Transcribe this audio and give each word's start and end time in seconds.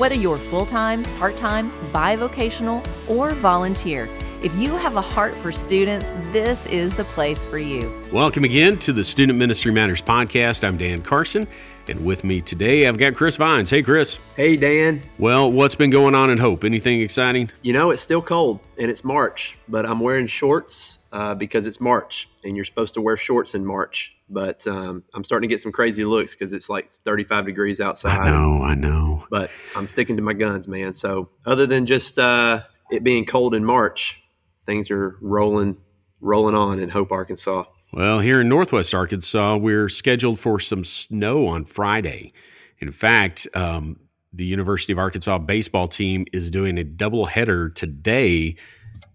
Whether 0.00 0.14
you're 0.14 0.38
full 0.38 0.64
time, 0.64 1.04
part 1.18 1.36
time, 1.36 1.70
bivocational, 1.92 2.82
or 3.06 3.32
volunteer, 3.32 4.08
if 4.42 4.50
you 4.56 4.74
have 4.78 4.96
a 4.96 5.02
heart 5.02 5.36
for 5.36 5.52
students, 5.52 6.10
this 6.32 6.64
is 6.68 6.94
the 6.94 7.04
place 7.04 7.44
for 7.44 7.58
you. 7.58 7.92
Welcome 8.10 8.44
again 8.44 8.78
to 8.78 8.94
the 8.94 9.04
Student 9.04 9.38
Ministry 9.38 9.70
Matters 9.72 10.00
podcast. 10.00 10.64
I'm 10.64 10.78
Dan 10.78 11.02
Carson, 11.02 11.46
and 11.90 12.04
with 12.04 12.24
me 12.24 12.40
today 12.40 12.86
I've 12.86 12.96
got 12.96 13.14
Chris 13.14 13.36
Vines. 13.36 13.68
Hey, 13.68 13.82
Chris. 13.82 14.18
Hey, 14.36 14.56
Dan. 14.56 15.02
Well, 15.18 15.50
what's 15.50 15.74
been 15.74 15.90
going 15.90 16.14
on 16.14 16.30
in 16.30 16.38
Hope? 16.38 16.64
Anything 16.64 17.02
exciting? 17.02 17.50
You 17.62 17.72
know, 17.72 17.90
it's 17.90 18.02
still 18.02 18.22
cold 18.22 18.60
and 18.78 18.90
it's 18.90 19.04
March, 19.04 19.58
but 19.68 19.84
I'm 19.84 20.00
wearing 20.00 20.26
shorts 20.26 20.98
uh, 21.12 21.34
because 21.34 21.66
it's 21.66 21.80
March 21.80 22.28
and 22.44 22.56
you're 22.56 22.64
supposed 22.64 22.94
to 22.94 23.00
wear 23.00 23.16
shorts 23.16 23.54
in 23.54 23.66
March. 23.66 24.14
But 24.28 24.66
um, 24.66 25.02
I'm 25.12 25.24
starting 25.24 25.48
to 25.48 25.52
get 25.52 25.60
some 25.60 25.72
crazy 25.72 26.04
looks 26.04 26.34
because 26.34 26.52
it's 26.52 26.70
like 26.70 26.92
35 27.04 27.46
degrees 27.46 27.80
outside. 27.80 28.16
I 28.16 28.30
know, 28.30 28.62
I 28.62 28.74
know. 28.74 29.26
But 29.28 29.50
I'm 29.74 29.88
sticking 29.88 30.16
to 30.16 30.22
my 30.22 30.34
guns, 30.34 30.68
man. 30.68 30.94
So, 30.94 31.28
other 31.44 31.66
than 31.66 31.86
just 31.86 32.18
uh, 32.18 32.62
it 32.92 33.02
being 33.02 33.26
cold 33.26 33.54
in 33.56 33.64
March, 33.64 34.22
things 34.66 34.90
are 34.92 35.16
rolling, 35.20 35.78
rolling 36.20 36.54
on 36.54 36.78
in 36.78 36.88
Hope, 36.88 37.10
Arkansas. 37.10 37.64
Well, 37.92 38.20
here 38.20 38.40
in 38.40 38.48
Northwest 38.48 38.94
Arkansas, 38.94 39.56
we're 39.56 39.88
scheduled 39.88 40.38
for 40.38 40.60
some 40.60 40.84
snow 40.84 41.48
on 41.48 41.64
Friday. 41.64 42.32
In 42.78 42.92
fact, 42.92 43.48
um, 43.54 43.98
the 44.32 44.44
University 44.44 44.92
of 44.92 44.98
Arkansas 45.00 45.38
baseball 45.38 45.88
team 45.88 46.24
is 46.32 46.50
doing 46.50 46.78
a 46.78 46.84
double 46.84 47.26
header 47.26 47.68
today 47.68 48.54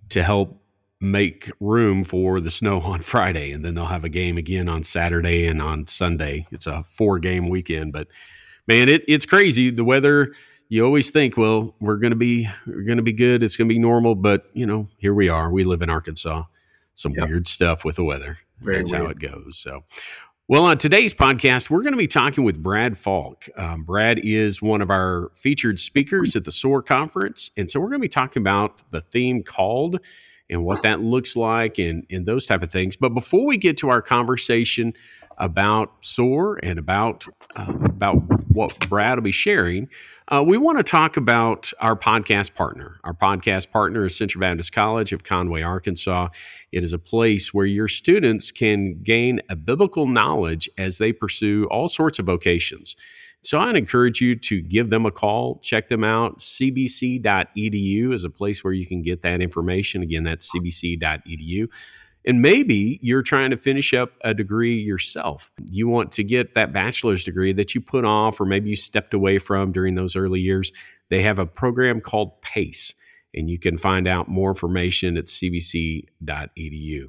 to 0.09 0.23
help 0.23 0.61
make 0.99 1.49
room 1.61 2.03
for 2.03 2.41
the 2.41 2.51
snow 2.51 2.81
on 2.81 3.01
Friday, 3.01 3.53
and 3.53 3.63
then 3.63 3.75
they'll 3.75 3.85
have 3.85 4.03
a 4.03 4.09
game 4.09 4.37
again 4.37 4.67
on 4.67 4.83
Saturday 4.83 5.45
and 5.45 5.61
on 5.61 5.87
Sunday. 5.87 6.45
It's 6.51 6.67
a 6.67 6.83
four 6.83 7.17
game 7.17 7.47
weekend, 7.47 7.93
but 7.93 8.09
man, 8.67 8.89
it, 8.89 9.05
it's 9.07 9.25
crazy. 9.25 9.69
The 9.69 9.85
weather. 9.85 10.33
You 10.67 10.83
always 10.83 11.11
think, 11.11 11.37
well, 11.37 11.75
we're 11.79 11.97
gonna 11.97 12.15
be 12.15 12.49
we're 12.67 12.83
gonna 12.83 13.03
be 13.03 13.13
good. 13.13 13.41
It's 13.41 13.55
gonna 13.55 13.69
be 13.69 13.79
normal, 13.79 14.15
but 14.15 14.49
you 14.53 14.65
know, 14.65 14.89
here 14.97 15.13
we 15.13 15.29
are. 15.29 15.49
We 15.49 15.63
live 15.63 15.81
in 15.81 15.89
Arkansas. 15.89 16.43
Some 16.95 17.13
yep. 17.13 17.29
weird 17.29 17.47
stuff 17.47 17.85
with 17.85 17.97
the 17.97 18.03
weather. 18.03 18.39
Very 18.61 18.77
That's 18.77 18.91
weird. 18.91 19.03
how 19.03 19.09
it 19.09 19.19
goes. 19.19 19.59
So, 19.59 19.83
well, 20.47 20.65
on 20.65 20.77
today's 20.77 21.13
podcast, 21.13 21.69
we're 21.69 21.81
going 21.81 21.93
to 21.93 21.97
be 21.97 22.07
talking 22.07 22.43
with 22.43 22.61
Brad 22.61 22.97
Falk. 22.97 23.45
Um, 23.57 23.83
Brad 23.83 24.19
is 24.19 24.61
one 24.61 24.81
of 24.81 24.91
our 24.91 25.31
featured 25.33 25.79
speakers 25.79 26.35
at 26.35 26.45
the 26.45 26.51
SOAR 26.51 26.83
conference. 26.83 27.51
And 27.57 27.69
so 27.69 27.79
we're 27.79 27.89
going 27.89 27.99
to 27.99 28.05
be 28.05 28.09
talking 28.09 28.41
about 28.41 28.83
the 28.91 29.01
theme 29.01 29.41
called 29.41 29.99
and 30.49 30.63
what 30.63 30.83
that 30.83 31.01
looks 31.01 31.35
like 31.35 31.79
and, 31.79 32.05
and 32.11 32.25
those 32.25 32.45
type 32.45 32.61
of 32.61 32.71
things. 32.71 32.95
But 32.95 33.09
before 33.09 33.45
we 33.47 33.57
get 33.57 33.77
to 33.77 33.89
our 33.89 34.01
conversation 34.01 34.93
about 35.37 35.93
SOAR 36.01 36.59
and 36.63 36.79
about 36.79 37.25
uh, 37.55 37.73
about 37.83 38.15
what 38.49 38.89
Brad 38.89 39.17
will 39.17 39.23
be 39.23 39.31
sharing, 39.31 39.89
uh, 40.29 40.43
we 40.45 40.57
want 40.57 40.77
to 40.77 40.83
talk 40.83 41.17
about 41.17 41.71
our 41.79 41.95
podcast 41.95 42.55
partner. 42.55 42.99
Our 43.03 43.13
podcast 43.13 43.71
partner 43.71 44.05
is 44.05 44.17
Central 44.17 44.41
Baptist 44.41 44.71
College 44.71 45.13
of 45.13 45.23
Conway, 45.23 45.61
Arkansas. 45.61 46.29
It 46.71 46.83
is 46.83 46.93
a 46.93 46.99
place 46.99 47.53
where 47.53 47.65
your 47.65 47.87
students 47.87 48.51
can 48.51 49.01
gain 49.03 49.41
a 49.49 49.55
biblical 49.55 50.07
knowledge 50.07 50.69
as 50.77 50.97
they 50.97 51.11
pursue 51.13 51.67
all 51.69 51.89
sorts 51.89 52.19
of 52.19 52.25
vocations. 52.25 52.95
So 53.45 53.59
I'd 53.59 53.75
encourage 53.75 54.21
you 54.21 54.35
to 54.37 54.61
give 54.61 54.89
them 54.89 55.05
a 55.05 55.11
call, 55.11 55.59
check 55.59 55.87
them 55.87 56.03
out. 56.03 56.39
cbc.edu 56.39 58.11
is 58.11 58.23
a 58.23 58.29
place 58.31 58.63
where 58.63 58.73
you 58.73 58.87
can 58.87 59.03
get 59.03 59.21
that 59.21 59.39
information. 59.39 60.01
Again, 60.01 60.23
that's 60.23 60.51
cbc.edu. 60.51 61.67
And 62.25 62.41
maybe 62.41 62.99
you're 63.03 63.21
trying 63.21 63.51
to 63.51 63.57
finish 63.57 63.93
up 63.93 64.13
a 64.23 64.33
degree 64.33 64.75
yourself. 64.75 65.51
You 65.69 65.87
want 65.87 66.11
to 66.13 66.23
get 66.23 66.55
that 66.55 66.73
bachelor's 66.73 67.23
degree 67.23 67.53
that 67.53 67.75
you 67.75 67.81
put 67.81 68.03
off 68.03 68.41
or 68.41 68.45
maybe 68.45 68.69
you 68.69 68.75
stepped 68.75 69.13
away 69.13 69.37
from 69.37 69.71
during 69.71 69.93
those 69.93 70.15
early 70.15 70.39
years. 70.39 70.71
They 71.09 71.21
have 71.21 71.37
a 71.37 71.45
program 71.45 72.01
called 72.01 72.41
PACE, 72.41 72.95
and 73.35 73.47
you 73.47 73.59
can 73.59 73.77
find 73.77 74.07
out 74.07 74.27
more 74.27 74.49
information 74.49 75.17
at 75.17 75.25
cbc.edu. 75.25 77.05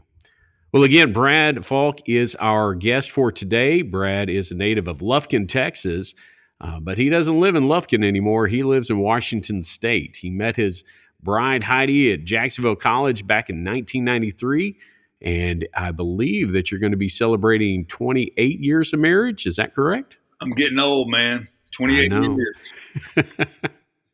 Well, 0.72 0.82
again, 0.82 1.15
Brad 1.15 1.65
Falk 1.65 2.06
is 2.06 2.34
our 2.34 2.75
guest 2.75 3.10
for 3.10 3.32
today. 3.32 3.81
Brad 3.81 4.28
is 4.28 4.50
a 4.50 4.55
native 4.55 4.88
of 4.88 4.99
Lufkin, 4.99 5.49
Texas, 5.49 6.15
uh, 6.60 6.81
but 6.81 6.99
he 6.99 7.09
doesn't 7.09 7.41
live 7.41 7.55
in 7.55 7.65
Lufkin 7.65 8.05
anymore. 8.05 8.49
He 8.49 8.62
lives 8.62 8.91
in 8.91 8.99
Washington 8.99 9.62
State. 9.62 10.19
He 10.19 10.28
met 10.28 10.56
his 10.56 10.84
bride, 11.22 11.65
Heidi, 11.65 12.12
at 12.12 12.25
Jacksonville 12.25 12.76
College 12.76 13.26
back 13.26 13.49
in 13.49 13.65
1993. 13.65 14.76
And 15.22 15.66
I 15.75 15.93
believe 15.93 16.53
that 16.53 16.71
you're 16.71 16.81
going 16.81 16.93
to 16.93 16.99
be 16.99 17.09
celebrating 17.09 17.87
28 17.87 18.60
years 18.60 18.93
of 18.93 19.00
marriage. 19.00 19.47
Is 19.47 19.56
that 19.56 19.75
correct? 19.75 20.19
I'm 20.41 20.50
getting 20.50 20.78
old, 20.78 21.09
man. 21.09 21.49
28 21.72 22.12
years. 22.12 23.26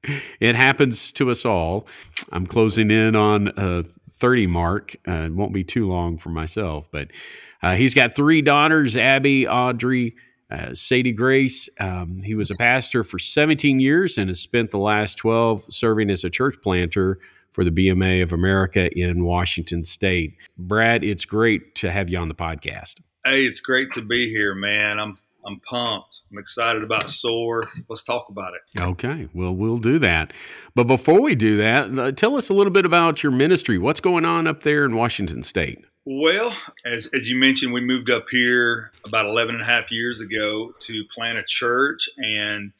it 0.40 0.54
happens 0.54 1.12
to 1.12 1.30
us 1.30 1.44
all. 1.44 1.86
I'm 2.30 2.46
closing 2.46 2.90
in 2.90 3.16
on 3.16 3.52
a 3.56 3.82
30 3.82 4.46
mark. 4.46 4.96
Uh, 5.06 5.24
it 5.24 5.34
won't 5.34 5.52
be 5.52 5.64
too 5.64 5.86
long 5.86 6.18
for 6.18 6.30
myself, 6.30 6.88
but 6.92 7.08
uh, 7.62 7.74
he's 7.74 7.94
got 7.94 8.14
three 8.14 8.42
daughters 8.42 8.96
Abby, 8.96 9.46
Audrey, 9.46 10.14
uh, 10.50 10.74
Sadie 10.74 11.12
Grace. 11.12 11.68
Um, 11.80 12.22
he 12.22 12.34
was 12.34 12.50
a 12.50 12.56
pastor 12.56 13.04
for 13.04 13.18
17 13.18 13.80
years 13.80 14.18
and 14.18 14.28
has 14.28 14.40
spent 14.40 14.70
the 14.70 14.78
last 14.78 15.16
12 15.16 15.72
serving 15.72 16.10
as 16.10 16.24
a 16.24 16.30
church 16.30 16.56
planter 16.62 17.18
for 17.52 17.64
the 17.64 17.70
BMA 17.70 18.22
of 18.22 18.32
America 18.32 18.90
in 18.98 19.24
Washington 19.24 19.84
State. 19.84 20.36
Brad, 20.58 21.04
it's 21.04 21.24
great 21.24 21.74
to 21.76 21.90
have 21.90 22.10
you 22.10 22.18
on 22.18 22.28
the 22.28 22.34
podcast. 22.34 23.00
Hey, 23.24 23.44
it's 23.44 23.60
great 23.60 23.92
to 23.92 24.02
be 24.02 24.28
here, 24.28 24.54
man. 24.54 24.98
I'm 24.98 25.18
I'm 25.44 25.60
pumped. 25.60 26.22
I'm 26.30 26.38
excited 26.38 26.82
about 26.82 27.10
SOAR. 27.10 27.66
Let's 27.88 28.04
talk 28.04 28.28
about 28.28 28.54
it. 28.54 28.80
Okay. 28.80 29.28
Well, 29.34 29.52
we'll 29.52 29.78
do 29.78 29.98
that. 29.98 30.32
But 30.74 30.84
before 30.84 31.20
we 31.20 31.34
do 31.34 31.56
that, 31.56 31.98
uh, 31.98 32.12
tell 32.12 32.36
us 32.36 32.48
a 32.48 32.54
little 32.54 32.72
bit 32.72 32.86
about 32.86 33.22
your 33.22 33.32
ministry. 33.32 33.78
What's 33.78 34.00
going 34.00 34.24
on 34.24 34.46
up 34.46 34.62
there 34.62 34.84
in 34.84 34.94
Washington 34.94 35.42
State? 35.42 35.84
Well, 36.04 36.52
as, 36.84 37.08
as 37.14 37.28
you 37.30 37.36
mentioned, 37.36 37.72
we 37.72 37.80
moved 37.80 38.10
up 38.10 38.26
here 38.30 38.90
about 39.04 39.26
11 39.26 39.54
and 39.54 39.62
a 39.62 39.66
half 39.66 39.92
years 39.92 40.20
ago 40.20 40.72
to 40.80 41.04
plant 41.12 41.38
a 41.38 41.44
church. 41.46 42.08
And 42.16 42.72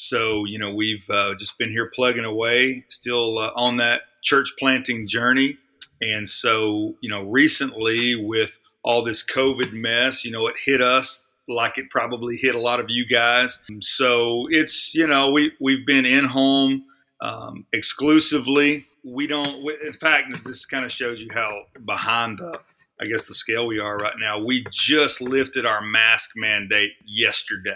so, 0.00 0.44
you 0.44 0.60
know, 0.60 0.72
we've 0.72 1.10
uh, 1.10 1.34
just 1.34 1.58
been 1.58 1.70
here 1.70 1.90
plugging 1.92 2.24
away, 2.24 2.84
still 2.88 3.36
uh, 3.36 3.50
on 3.56 3.78
that 3.78 4.02
church 4.22 4.54
planting 4.56 5.08
journey. 5.08 5.58
And 6.00 6.28
so, 6.28 6.94
you 7.00 7.10
know, 7.10 7.24
recently 7.24 8.14
with 8.14 8.56
all 8.84 9.02
this 9.02 9.26
COVID 9.26 9.72
mess, 9.72 10.24
you 10.24 10.30
know, 10.30 10.46
it 10.46 10.54
hit 10.64 10.80
us 10.80 11.24
like 11.48 11.78
it 11.78 11.90
probably 11.90 12.36
hit 12.36 12.54
a 12.54 12.60
lot 12.60 12.78
of 12.78 12.86
you 12.88 13.08
guys. 13.08 13.60
So 13.80 14.46
it's, 14.50 14.94
you 14.94 15.08
know, 15.08 15.32
we, 15.32 15.50
we've 15.60 15.84
been 15.84 16.06
in 16.06 16.26
home 16.26 16.84
um, 17.20 17.66
exclusively. 17.72 18.84
We 19.04 19.26
don't, 19.26 19.68
in 19.84 19.94
fact, 19.94 20.44
this 20.44 20.64
kind 20.64 20.84
of 20.84 20.92
shows 20.92 21.20
you 21.20 21.28
how 21.34 21.62
behind 21.84 22.38
the, 22.38 22.60
I 23.00 23.06
guess, 23.06 23.26
the 23.26 23.34
scale 23.34 23.66
we 23.66 23.80
are 23.80 23.96
right 23.96 24.14
now. 24.16 24.38
We 24.38 24.64
just 24.70 25.20
lifted 25.20 25.66
our 25.66 25.82
mask 25.82 26.34
mandate 26.36 26.92
yesterday. 27.04 27.74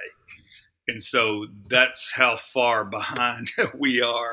And 0.88 1.00
so 1.00 1.46
that's 1.68 2.12
how 2.12 2.36
far 2.36 2.84
behind 2.84 3.50
we 3.78 4.02
are 4.02 4.30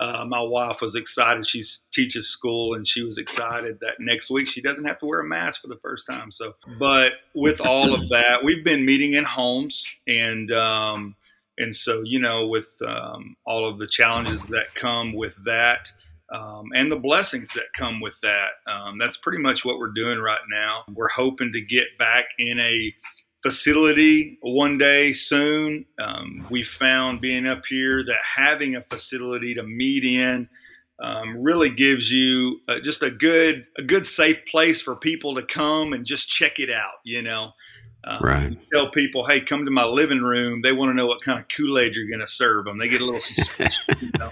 uh, 0.00 0.24
my 0.26 0.40
wife 0.40 0.80
was 0.80 0.94
excited. 0.94 1.46
She 1.46 1.62
teaches 1.92 2.26
school, 2.26 2.74
and 2.74 2.86
she 2.86 3.02
was 3.02 3.18
excited 3.18 3.80
that 3.80 4.00
next 4.00 4.30
week 4.30 4.48
she 4.48 4.62
doesn't 4.62 4.86
have 4.86 4.98
to 5.00 5.06
wear 5.06 5.20
a 5.20 5.26
mask 5.26 5.60
for 5.60 5.68
the 5.68 5.76
first 5.76 6.06
time. 6.10 6.30
So, 6.30 6.54
but 6.78 7.12
with 7.34 7.60
all 7.60 7.92
of 7.92 8.08
that, 8.08 8.42
we've 8.42 8.64
been 8.64 8.86
meeting 8.86 9.12
in 9.12 9.24
homes, 9.24 9.94
and 10.08 10.50
um, 10.52 11.16
and 11.58 11.74
so 11.74 12.00
you 12.02 12.18
know, 12.18 12.46
with 12.46 12.72
um, 12.84 13.36
all 13.44 13.66
of 13.66 13.78
the 13.78 13.86
challenges 13.86 14.44
that 14.44 14.74
come 14.74 15.12
with 15.12 15.34
that. 15.44 15.92
Um, 16.32 16.68
and 16.76 16.92
the 16.92 16.96
blessings 16.96 17.54
that 17.54 17.72
come 17.76 18.00
with 18.00 18.14
that. 18.20 18.50
Um, 18.64 18.98
that's 18.98 19.16
pretty 19.16 19.42
much 19.42 19.64
what 19.64 19.78
we're 19.78 19.90
doing 19.90 20.20
right 20.20 20.38
now. 20.48 20.84
We're 20.94 21.08
hoping 21.08 21.50
to 21.54 21.60
get 21.60 21.98
back 21.98 22.26
in 22.38 22.60
a 22.60 22.94
facility 23.42 24.38
one 24.42 24.78
day 24.78 25.12
soon. 25.12 25.86
Um, 25.98 26.46
we 26.50 26.62
found 26.62 27.20
being 27.20 27.46
up 27.46 27.66
here 27.66 28.04
that 28.04 28.20
having 28.36 28.76
a 28.76 28.82
facility 28.82 29.54
to 29.54 29.62
meet 29.62 30.04
in 30.04 30.48
um, 30.98 31.42
really 31.42 31.70
gives 31.70 32.12
you 32.12 32.60
uh, 32.68 32.80
just 32.80 33.02
a 33.02 33.10
good 33.10 33.66
a 33.78 33.82
good 33.82 34.04
safe 34.04 34.44
place 34.46 34.82
for 34.82 34.94
people 34.94 35.34
to 35.36 35.42
come 35.42 35.92
and 35.92 36.04
just 36.04 36.28
check 36.28 36.58
it 36.58 36.70
out. 36.70 36.94
You 37.04 37.22
know, 37.22 37.54
um, 38.04 38.20
right? 38.22 38.58
tell 38.72 38.90
people, 38.90 39.26
hey, 39.26 39.40
come 39.40 39.64
to 39.64 39.70
my 39.70 39.84
living 39.84 40.20
room. 40.20 40.62
They 40.62 40.72
want 40.72 40.90
to 40.90 40.94
know 40.94 41.06
what 41.06 41.22
kind 41.22 41.38
of 41.38 41.46
Kool 41.48 41.78
Aid 41.78 41.94
you're 41.94 42.08
going 42.08 42.20
to 42.20 42.26
serve 42.26 42.66
them. 42.66 42.78
They 42.78 42.88
get 42.88 43.00
a 43.00 43.04
little 43.04 43.20
suspicious. 43.20 43.82
you 44.00 44.10
know? 44.18 44.30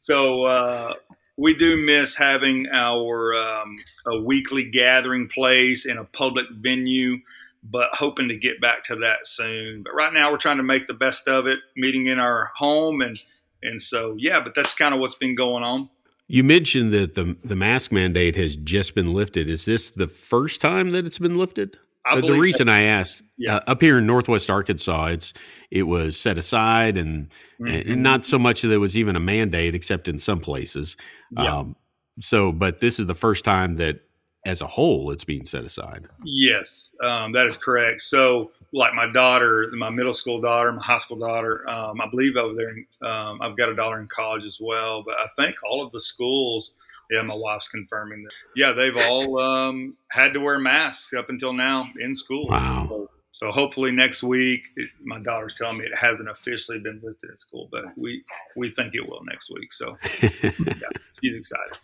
So 0.00 0.44
uh, 0.44 0.94
we 1.36 1.54
do 1.54 1.84
miss 1.84 2.16
having 2.16 2.66
our 2.72 3.34
um, 3.34 3.76
a 4.06 4.20
weekly 4.20 4.70
gathering 4.70 5.28
place 5.28 5.86
in 5.86 5.98
a 5.98 6.04
public 6.04 6.46
venue, 6.50 7.18
but 7.62 7.90
hoping 7.92 8.28
to 8.28 8.36
get 8.36 8.60
back 8.60 8.84
to 8.84 8.96
that 8.96 9.26
soon. 9.26 9.82
But 9.82 9.94
right 9.94 10.12
now, 10.12 10.30
we're 10.30 10.38
trying 10.38 10.58
to 10.58 10.62
make 10.62 10.86
the 10.86 10.94
best 10.94 11.28
of 11.28 11.46
it, 11.46 11.60
meeting 11.76 12.06
in 12.06 12.18
our 12.18 12.50
home, 12.56 13.00
and 13.00 13.20
and 13.62 13.80
so 13.80 14.14
yeah. 14.18 14.40
But 14.40 14.54
that's 14.54 14.74
kind 14.74 14.94
of 14.94 15.00
what's 15.00 15.16
been 15.16 15.34
going 15.34 15.64
on. 15.64 15.88
You 16.28 16.44
mentioned 16.44 16.92
that 16.92 17.14
the 17.14 17.36
the 17.44 17.56
mask 17.56 17.92
mandate 17.92 18.36
has 18.36 18.56
just 18.56 18.94
been 18.94 19.12
lifted. 19.12 19.48
Is 19.48 19.64
this 19.64 19.90
the 19.90 20.08
first 20.08 20.60
time 20.60 20.90
that 20.92 21.06
it's 21.06 21.18
been 21.18 21.36
lifted? 21.36 21.76
I 22.06 22.20
the 22.20 22.38
reason 22.38 22.68
I 22.68 22.84
asked, 22.84 23.22
yeah. 23.36 23.56
uh, 23.56 23.60
up 23.66 23.82
here 23.82 23.98
in 23.98 24.06
Northwest 24.06 24.48
Arkansas, 24.48 25.06
it's 25.06 25.34
it 25.70 25.82
was 25.82 26.18
set 26.18 26.38
aside, 26.38 26.96
and, 26.96 27.28
Mm-hmm. 27.60 27.90
and 27.90 28.02
not 28.04 28.24
so 28.24 28.38
much 28.38 28.62
that 28.62 28.70
it 28.70 28.78
was 28.78 28.96
even 28.96 29.16
a 29.16 29.20
mandate, 29.20 29.74
except 29.74 30.08
in 30.08 30.20
some 30.20 30.40
places. 30.40 30.96
Yeah. 31.32 31.58
Um, 31.58 31.76
so, 32.20 32.52
but 32.52 32.78
this 32.78 33.00
is 33.00 33.06
the 33.06 33.16
first 33.16 33.44
time 33.44 33.76
that, 33.76 33.96
as 34.44 34.60
a 34.60 34.66
whole, 34.66 35.10
it's 35.10 35.24
being 35.24 35.44
set 35.44 35.64
aside. 35.64 36.06
Yes, 36.24 36.94
um, 37.02 37.32
that 37.32 37.46
is 37.46 37.56
correct. 37.56 38.02
So, 38.02 38.52
like 38.72 38.94
my 38.94 39.10
daughter, 39.10 39.70
my 39.72 39.90
middle 39.90 40.12
school 40.12 40.40
daughter, 40.40 40.72
my 40.72 40.82
high 40.82 40.98
school 40.98 41.18
daughter, 41.18 41.68
um, 41.68 42.00
I 42.00 42.08
believe 42.08 42.36
over 42.36 42.54
there, 42.54 43.10
um, 43.10 43.40
I've 43.42 43.56
got 43.56 43.68
a 43.68 43.74
daughter 43.74 44.00
in 44.00 44.06
college 44.06 44.44
as 44.44 44.58
well. 44.60 45.02
But 45.02 45.16
I 45.18 45.26
think 45.40 45.56
all 45.68 45.84
of 45.84 45.92
the 45.92 46.00
schools, 46.00 46.74
yeah, 47.10 47.22
my 47.22 47.34
wife's 47.36 47.68
confirming 47.68 48.22
that. 48.24 48.32
Yeah, 48.54 48.72
they've 48.72 48.96
all 48.96 49.38
um, 49.38 49.96
had 50.10 50.34
to 50.34 50.40
wear 50.40 50.58
masks 50.58 51.12
up 51.14 51.30
until 51.30 51.52
now 51.52 51.88
in 52.00 52.14
school. 52.14 52.48
Wow. 52.48 52.86
So, 52.88 53.10
so 53.32 53.50
hopefully 53.50 53.92
next 53.92 54.22
week, 54.22 54.66
it, 54.76 54.90
my 55.02 55.20
daughter's 55.20 55.54
telling 55.54 55.78
me 55.78 55.84
it 55.84 55.96
hasn't 55.96 56.28
officially 56.28 56.78
been 56.78 57.00
lifted 57.02 57.30
at 57.30 57.38
school, 57.38 57.68
but 57.70 57.84
we 57.96 58.20
we 58.56 58.70
think 58.70 58.94
it 58.94 59.08
will 59.08 59.24
next 59.24 59.50
week. 59.50 59.72
So 59.72 59.96
yeah, 60.22 60.88
she's 61.22 61.36
excited. 61.36 61.76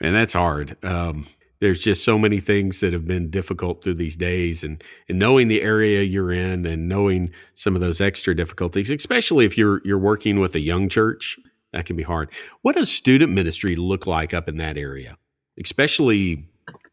And 0.00 0.14
that's 0.14 0.32
hard. 0.32 0.76
Um, 0.84 1.26
there's 1.60 1.82
just 1.82 2.04
so 2.04 2.18
many 2.18 2.40
things 2.40 2.80
that 2.80 2.92
have 2.92 3.06
been 3.06 3.30
difficult 3.30 3.82
through 3.82 3.94
these 3.94 4.16
days, 4.16 4.62
and 4.62 4.82
and 5.08 5.18
knowing 5.18 5.48
the 5.48 5.62
area 5.62 6.02
you're 6.02 6.32
in, 6.32 6.66
and 6.66 6.88
knowing 6.88 7.30
some 7.54 7.74
of 7.74 7.80
those 7.80 8.00
extra 8.00 8.36
difficulties, 8.36 8.90
especially 8.90 9.46
if 9.46 9.56
you're 9.56 9.80
you're 9.84 9.98
working 9.98 10.40
with 10.40 10.54
a 10.54 10.60
young 10.60 10.88
church, 10.88 11.38
that 11.72 11.86
can 11.86 11.96
be 11.96 12.02
hard. 12.02 12.30
What 12.62 12.76
does 12.76 12.90
student 12.90 13.32
ministry 13.32 13.76
look 13.76 14.06
like 14.06 14.34
up 14.34 14.48
in 14.48 14.58
that 14.58 14.76
area, 14.76 15.16
especially 15.58 16.46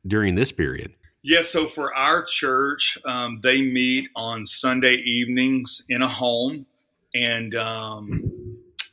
during 0.08 0.36
this 0.36 0.52
period? 0.52 0.94
Yeah, 1.24 1.44
so 1.44 1.68
for 1.68 1.96
our 1.96 2.24
church, 2.24 2.98
um, 3.06 3.42
they 3.44 3.62
meet 3.62 4.10
on 4.16 4.46
Sunday 4.46 4.96
evenings 4.96 5.86
in 5.88 6.02
a 6.02 6.08
home, 6.08 6.66
and 7.14 7.54
um, 7.54 8.51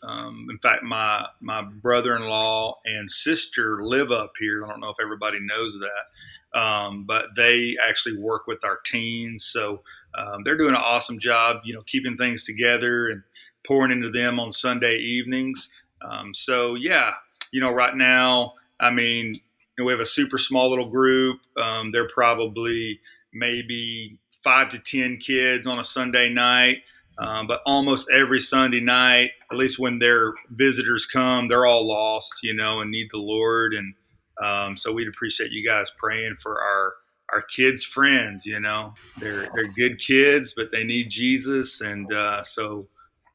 um, 0.08 0.46
in 0.50 0.58
fact, 0.58 0.82
my 0.82 1.26
my 1.40 1.62
brother 1.62 2.16
in 2.16 2.22
law 2.22 2.78
and 2.84 3.08
sister 3.08 3.84
live 3.84 4.10
up 4.10 4.32
here. 4.38 4.64
I 4.64 4.69
don't 4.69 4.81
know 4.81 4.90
if 4.90 4.96
everybody 5.00 5.38
knows 5.40 5.78
that, 5.78 6.58
um, 6.58 7.05
but 7.05 7.26
they 7.37 7.76
actually 7.87 8.16
work 8.19 8.46
with 8.46 8.64
our 8.64 8.78
teens, 8.84 9.44
so 9.44 9.82
um, 10.16 10.43
they're 10.44 10.56
doing 10.56 10.75
an 10.75 10.81
awesome 10.81 11.19
job. 11.19 11.58
You 11.64 11.75
know, 11.75 11.82
keeping 11.87 12.16
things 12.16 12.44
together 12.44 13.08
and 13.08 13.22
pouring 13.66 13.93
into 13.93 14.10
them 14.10 14.40
on 14.40 14.52
Sunday 14.52 14.96
evenings. 14.96 15.70
Um, 16.00 16.34
so 16.34 16.75
yeah, 16.75 17.12
you 17.52 17.61
know, 17.61 17.70
right 17.70 17.94
now, 17.94 18.54
I 18.81 18.90
mean 18.90 19.34
know, 19.78 19.84
we 19.84 19.93
have 19.93 20.00
a 20.00 20.06
super 20.06 20.38
small 20.38 20.69
little 20.69 20.88
group. 20.90 21.40
Um, 21.56 21.90
they're 21.90 22.08
probably 22.08 23.00
maybe 23.32 24.19
five 24.43 24.70
to 24.70 24.78
10 24.78 25.19
kids 25.19 25.66
on 25.66 25.78
a 25.78 25.84
Sunday 25.84 26.28
night. 26.28 26.78
Um, 27.18 27.46
but 27.46 27.62
almost 27.66 28.08
every 28.10 28.40
Sunday 28.40 28.80
night, 28.80 29.30
at 29.50 29.56
least 29.56 29.78
when 29.78 29.98
their 29.98 30.34
visitors 30.50 31.04
come, 31.04 31.48
they're 31.48 31.66
all 31.66 31.86
lost, 31.86 32.42
you 32.42 32.54
know, 32.54 32.80
and 32.80 32.90
need 32.90 33.08
the 33.10 33.18
Lord. 33.18 33.74
And 33.74 33.94
um, 34.42 34.76
so 34.76 34.92
we'd 34.92 35.08
appreciate 35.08 35.50
you 35.50 35.66
guys 35.66 35.90
praying 35.90 36.36
for 36.40 36.60
our 36.60 36.94
our 37.34 37.42
kids' 37.42 37.84
friends. 37.84 38.46
You 38.46 38.60
know, 38.60 38.94
they're 39.18 39.48
they're 39.54 39.72
good 39.76 40.00
kids, 40.00 40.54
but 40.56 40.70
they 40.70 40.84
need 40.84 41.10
Jesus. 41.10 41.80
And 41.80 42.12
uh, 42.12 42.42
so, 42.44 42.86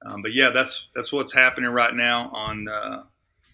um, 0.05 0.21
but 0.21 0.33
yeah, 0.33 0.49
that's 0.49 0.87
that's 0.95 1.11
what's 1.11 1.33
happening 1.33 1.69
right 1.69 1.93
now 1.93 2.29
on 2.29 2.67
uh, 2.69 3.03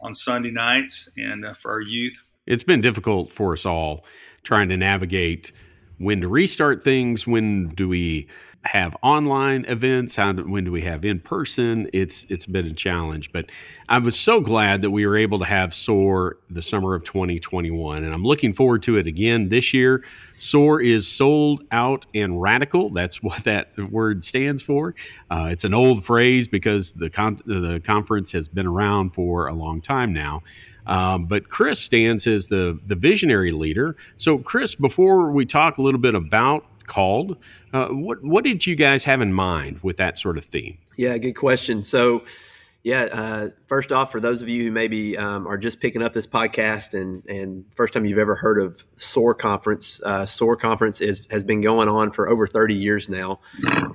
on 0.02 0.14
Sunday 0.14 0.52
nights 0.52 1.10
and 1.18 1.46
uh, 1.46 1.54
for 1.54 1.72
our 1.72 1.82
youth 1.82 2.24
it's 2.50 2.64
been 2.64 2.82
difficult 2.82 3.32
for 3.32 3.54
us 3.54 3.66
all 3.66 4.04
trying 4.44 4.68
to 4.70 4.76
navigate 4.76 5.52
when 5.98 6.20
to 6.22 6.28
restart 6.28 6.84
things 6.84 7.26
when 7.26 7.70
do 7.70 7.88
we 7.88 8.28
have 8.64 8.96
online 9.02 9.66
events? 9.66 10.16
How 10.16 10.32
do, 10.32 10.44
when 10.44 10.64
do 10.64 10.72
we 10.72 10.82
have 10.82 11.06
in 11.06 11.20
person 11.20 11.90
it's 11.94 12.26
it's 12.30 12.46
been 12.46 12.66
a 12.66 12.74
challenge 12.74 13.32
but 13.32 13.50
i 13.88 13.98
was 13.98 14.20
so 14.20 14.42
glad 14.42 14.82
that 14.82 14.92
we 14.92 15.06
were 15.06 15.18
able 15.18 15.40
to 15.40 15.46
have 15.46 15.74
soar 15.74 16.38
the 16.50 16.62
summer 16.62 16.94
of 16.94 17.04
2021 17.04 18.04
and 18.04 18.14
i'm 18.14 18.24
looking 18.24 18.54
forward 18.54 18.84
to 18.84 18.98
it 18.98 19.08
again 19.08 19.50
this 19.50 19.74
year. 19.74 20.04
Soar 20.34 20.82
is 20.82 21.08
sold 21.08 21.64
out 21.72 22.06
and 22.16 22.42
radical. 22.42 22.90
That's 22.90 23.22
what 23.24 23.44
that 23.44 23.78
word 23.92 24.24
stands 24.24 24.62
for. 24.62 24.96
Uh, 25.30 25.50
it's 25.52 25.64
an 25.64 25.74
old 25.74 26.04
phrase 26.04 26.48
because 26.48 26.94
the 26.94 27.10
con- 27.10 27.40
the 27.46 27.82
conference 27.84 28.32
has 28.32 28.48
been 28.48 28.68
around 28.68 29.12
for 29.12 29.48
a 29.48 29.54
long 29.54 29.82
time 29.82 30.14
now. 30.14 30.42
Um, 30.88 31.26
but 31.26 31.50
Chris 31.50 31.80
stands 31.80 32.26
as 32.26 32.48
the 32.48 32.80
the 32.88 32.96
visionary 32.96 33.52
leader. 33.52 33.96
So, 34.18 34.38
Chris, 34.38 34.74
before 34.76 35.32
we 35.32 35.46
talk 35.46 35.78
a 35.78 35.82
little 35.82 36.00
bit 36.00 36.16
about 36.16 36.66
called, 36.90 37.38
uh, 37.72 37.88
what 37.88 38.22
what 38.22 38.44
did 38.44 38.68
you 38.68 38.76
guys 38.76 39.06
have 39.06 39.22
in 39.22 39.32
mind 39.32 39.80
with 39.82 39.96
that 39.98 40.18
sort 40.18 40.38
of 40.38 40.44
theme? 40.44 40.78
Yeah, 40.98 41.18
good 41.18 41.34
question. 41.36 41.86
So, 41.86 42.24
yeah, 42.84 43.04
uh, 43.04 43.50
first 43.68 43.92
off, 43.92 44.12
for 44.12 44.20
those 44.20 44.42
of 44.42 44.50
you 44.50 44.64
who 44.66 44.72
maybe 44.72 45.18
um, 45.18 45.48
are 45.48 45.58
just 45.58 45.80
picking 45.80 46.02
up 46.02 46.12
this 46.12 46.28
podcast 46.28 47.00
and 47.00 47.24
and 47.30 47.64
first 47.76 47.94
time 47.94 48.06
you've 48.06 48.18
ever 48.18 48.36
heard 48.36 48.60
of 48.60 48.84
SOAR 48.98 49.34
Conference, 49.34 50.02
uh, 50.04 50.26
SOAR 50.26 50.58
Conference 50.58 51.00
is 51.00 51.28
has 51.30 51.44
been 51.44 51.62
going 51.62 51.88
on 51.88 52.12
for 52.12 52.28
over 52.28 52.48
thirty 52.48 52.76
years 52.76 53.08
now, 53.08 53.40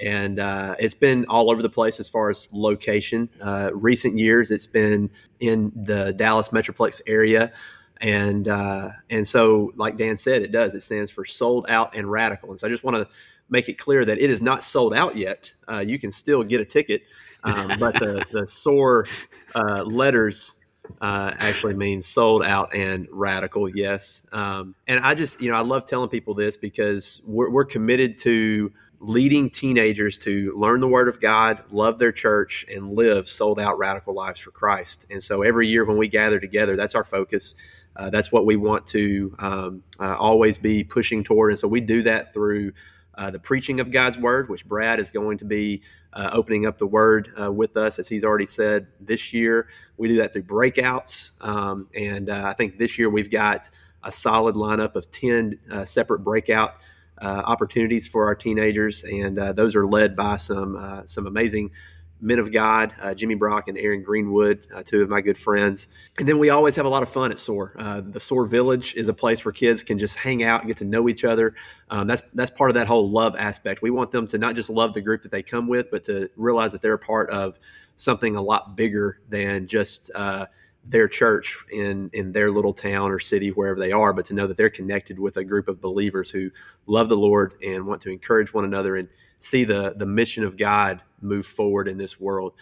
and 0.01 0.39
uh, 0.39 0.77
it's 0.79 0.95
been 0.95 1.27
all 1.29 1.51
over 1.51 1.61
the 1.63 1.71
place 1.71 2.01
as 2.01 2.09
far 2.09 2.31
as 2.31 2.49
location. 2.53 3.29
Uh, 3.41 3.71
recent 3.75 4.17
years, 4.17 4.51
it's 4.51 4.67
been 4.67 5.11
in 5.41 5.73
the 5.75 6.13
Dallas 6.13 6.51
Metroplex 6.51 7.01
area. 7.07 7.53
And 8.01 8.49
uh, 8.49 8.91
and 9.09 9.27
so, 9.27 9.73
like 9.77 9.97
Dan 9.97 10.17
said, 10.17 10.43
it 10.43 10.53
does. 10.53 10.75
It 10.75 10.83
stands 10.83 11.11
for 11.11 11.25
sold 11.25 11.67
out 11.69 11.97
and 11.97 12.11
radical. 12.11 12.51
And 12.51 12.59
so, 12.59 12.67
I 12.67 12.71
just 12.71 12.85
want 12.85 12.97
to 12.97 13.15
make 13.49 13.69
it 13.69 13.79
clear 13.79 14.05
that 14.05 14.19
it 14.19 14.31
is 14.31 14.43
not 14.43 14.63
sold 14.63 14.95
out 14.95 15.17
yet. 15.17 15.53
Uh, 15.71 15.79
you 15.79 15.99
can 15.99 16.11
still 16.11 16.43
get 16.43 16.61
a 16.61 16.65
ticket, 16.65 17.03
um, 17.45 17.79
but 17.79 17.95
the 17.95 18.25
the 18.33 18.47
SOAR 18.47 19.07
uh, 19.55 19.85
letters 19.85 20.57
uh, 21.01 21.33
actually 21.39 21.75
means 21.75 22.07
sold 22.07 22.43
out 22.43 22.75
and 22.75 23.07
radical. 23.11 23.69
Yes, 23.69 24.27
um, 24.33 24.75
and 24.87 25.01
I 25.01 25.15
just 25.15 25.41
you 25.41 25.51
know 25.51 25.57
I 25.57 25.61
love 25.61 25.87
telling 25.87 26.09
people 26.09 26.35
this 26.35 26.57
because 26.57 27.23
we're, 27.27 27.51
we're 27.51 27.65
committed 27.65 28.19
to 28.19 28.73
leading 29.01 29.51
teenagers 29.51 30.17
to 30.19 30.53
learn 30.57 30.81
the 30.81 30.89
Word 30.89 31.09
of 31.09 31.21
God, 31.21 31.63
love 31.71 31.99
their 31.99 32.13
church, 32.13 32.65
and 32.73 32.93
live 32.93 33.29
sold 33.29 33.61
out 33.61 33.79
radical 33.79 34.15
lives 34.15 34.41
for 34.41 34.51
Christ. 34.51 35.07
And 35.11 35.23
so 35.23 35.43
every 35.43 35.69
year 35.69 35.85
when 35.85 35.99
we 35.99 36.09
gather 36.09 36.41
together, 36.41 36.75
that's 36.77 36.95
our 36.95 37.05
focus. 37.05 37.55
Uh, 37.97 38.11
that's 38.11 38.33
what 38.33 38.47
we 38.47 38.57
want 38.57 38.87
to 38.87 39.35
um, 39.39 39.83
uh, 40.01 40.17
always 40.17 40.59
be 40.59 40.85
pushing 40.85 41.23
toward. 41.25 41.53
And 41.53 41.59
so 41.59 41.69
we 41.69 41.81
do 41.81 42.03
that 42.03 42.33
through 42.33 42.73
uh, 43.17 43.31
the 43.31 43.39
preaching 43.39 43.79
of 43.79 43.91
God's 43.91 44.19
word, 44.19 44.49
which 44.49 44.67
Brad 44.67 44.99
is 44.99 45.11
going 45.11 45.39
to 45.39 45.45
be 45.45 45.83
uh, 46.13 46.31
opening 46.33 46.67
up 46.67 46.79
the 46.79 46.87
word 46.87 47.29
uh, 47.41 47.53
with 47.53 47.77
us, 47.77 47.99
as 47.99 48.09
he's 48.09 48.25
already 48.25 48.47
said 48.47 48.89
this 49.01 49.33
year. 49.33 49.69
We 49.97 50.09
do 50.09 50.17
that 50.17 50.33
through 50.33 50.45
breakouts. 50.45 51.33
Um, 51.45 51.89
and 51.95 52.29
uh, 52.29 52.43
I 52.45 52.53
think 52.55 52.79
this 52.79 52.99
year 52.99 53.09
we've 53.09 53.31
got 53.31 53.71
a 54.03 54.11
solid 54.11 54.57
lineup 54.57 54.97
of 54.97 55.11
10 55.11 55.61
uh, 55.71 55.85
separate 55.85 56.21
breakout 56.21 56.75
opportunities 57.23 58.07
for 58.07 58.27
our 58.27 58.35
teenagers. 58.35 59.03
And 59.05 59.39
those 59.57 59.75
are 59.77 59.87
led 59.87 60.15
by 60.15 60.37
some, 60.37 61.05
some 61.07 61.27
amazing 61.27 61.71
men 62.21 62.39
of 62.39 62.53
God, 62.53 62.93
uh, 63.03 63.15
Jimmy 63.15 63.35
Brock 63.35 63.69
and 63.69 63.77
Aaron 63.77 64.03
Greenwood, 64.03 64.67
uh, 64.75 64.83
two 64.83 65.03
of 65.03 65.09
my 65.09 65.21
good 65.21 65.37
friends. 65.37 65.89
And 66.19 66.29
then 66.29 66.39
we 66.39 66.51
always 66.51 66.77
have 66.77 66.87
a 66.87 66.89
lot 66.89 67.03
of 67.03 67.09
fun 67.09 67.31
at 67.31 67.39
SOAR. 67.39 67.75
Uh, 67.79 68.01
the 68.01 68.21
SOAR 68.21 68.47
Village 68.47 68.95
is 68.95 69.09
a 69.09 69.15
place 69.15 69.45
where 69.45 69.53
kids 69.53 69.83
can 69.83 69.99
just 69.99 70.17
hang 70.17 70.43
out 70.43 70.67
get 70.67 70.77
to 70.79 70.85
know 70.85 71.09
each 71.09 71.25
other. 71.25 71.55
Um, 71.91 72.07
that's 72.07 72.23
that's 72.35 72.51
part 72.51 72.71
of 72.71 72.75
that 72.75 72.87
whole 72.87 73.11
love 73.11 73.37
aspect. 73.37 73.83
We 73.83 73.91
want 73.91 74.11
them 74.11 74.27
to 74.29 74.39
not 74.39 74.55
just 74.55 74.71
love 74.71 74.95
the 74.95 75.01
group 75.01 75.23
that 75.23 75.31
they 75.31 75.43
come 75.43 75.69
with, 75.69 75.91
but 75.91 76.05
to 76.05 76.31
realize 76.37 76.73
that 76.73 76.83
they're 76.83 76.95
a 76.95 76.99
part 76.99 77.31
of 77.31 77.59
something 77.97 78.37
a 78.37 78.43
lot 78.43 78.77
bigger 78.77 79.21
than 79.29 79.67
just 79.67 80.11
uh, 80.15 80.47
their 80.87 81.09
church 81.09 81.59
in 81.73 82.11
in 82.13 82.33
their 82.33 82.51
little 82.51 82.73
town 82.73 83.11
or 83.11 83.19
city 83.19 83.51
wherever 83.51 83.79
they 83.79 83.93
are, 83.93 84.13
but 84.13 84.25
to 84.27 84.35
know 84.35 84.47
that 84.47 84.57
they're 84.57 84.71
connected 84.71 85.19
with 85.19 85.37
a 85.37 85.45
group 85.45 85.69
of 85.69 85.81
believers 85.81 86.31
who 86.31 86.51
love 86.87 87.09
the 87.09 87.17
Lord 87.17 87.55
and 87.63 87.87
want 87.87 88.01
to 88.03 88.11
encourage 88.11 88.53
one 88.53 88.65
another 88.65 88.97
and 88.97 89.09
see 89.41 89.65
the 89.65 89.95
the 89.97 90.07
mission 90.07 90.45
of 90.45 90.57
God 90.57 91.03
move 91.25 91.47
forward 91.47 91.89
in 91.89 91.99
this 91.99 92.21
world. 92.21 92.53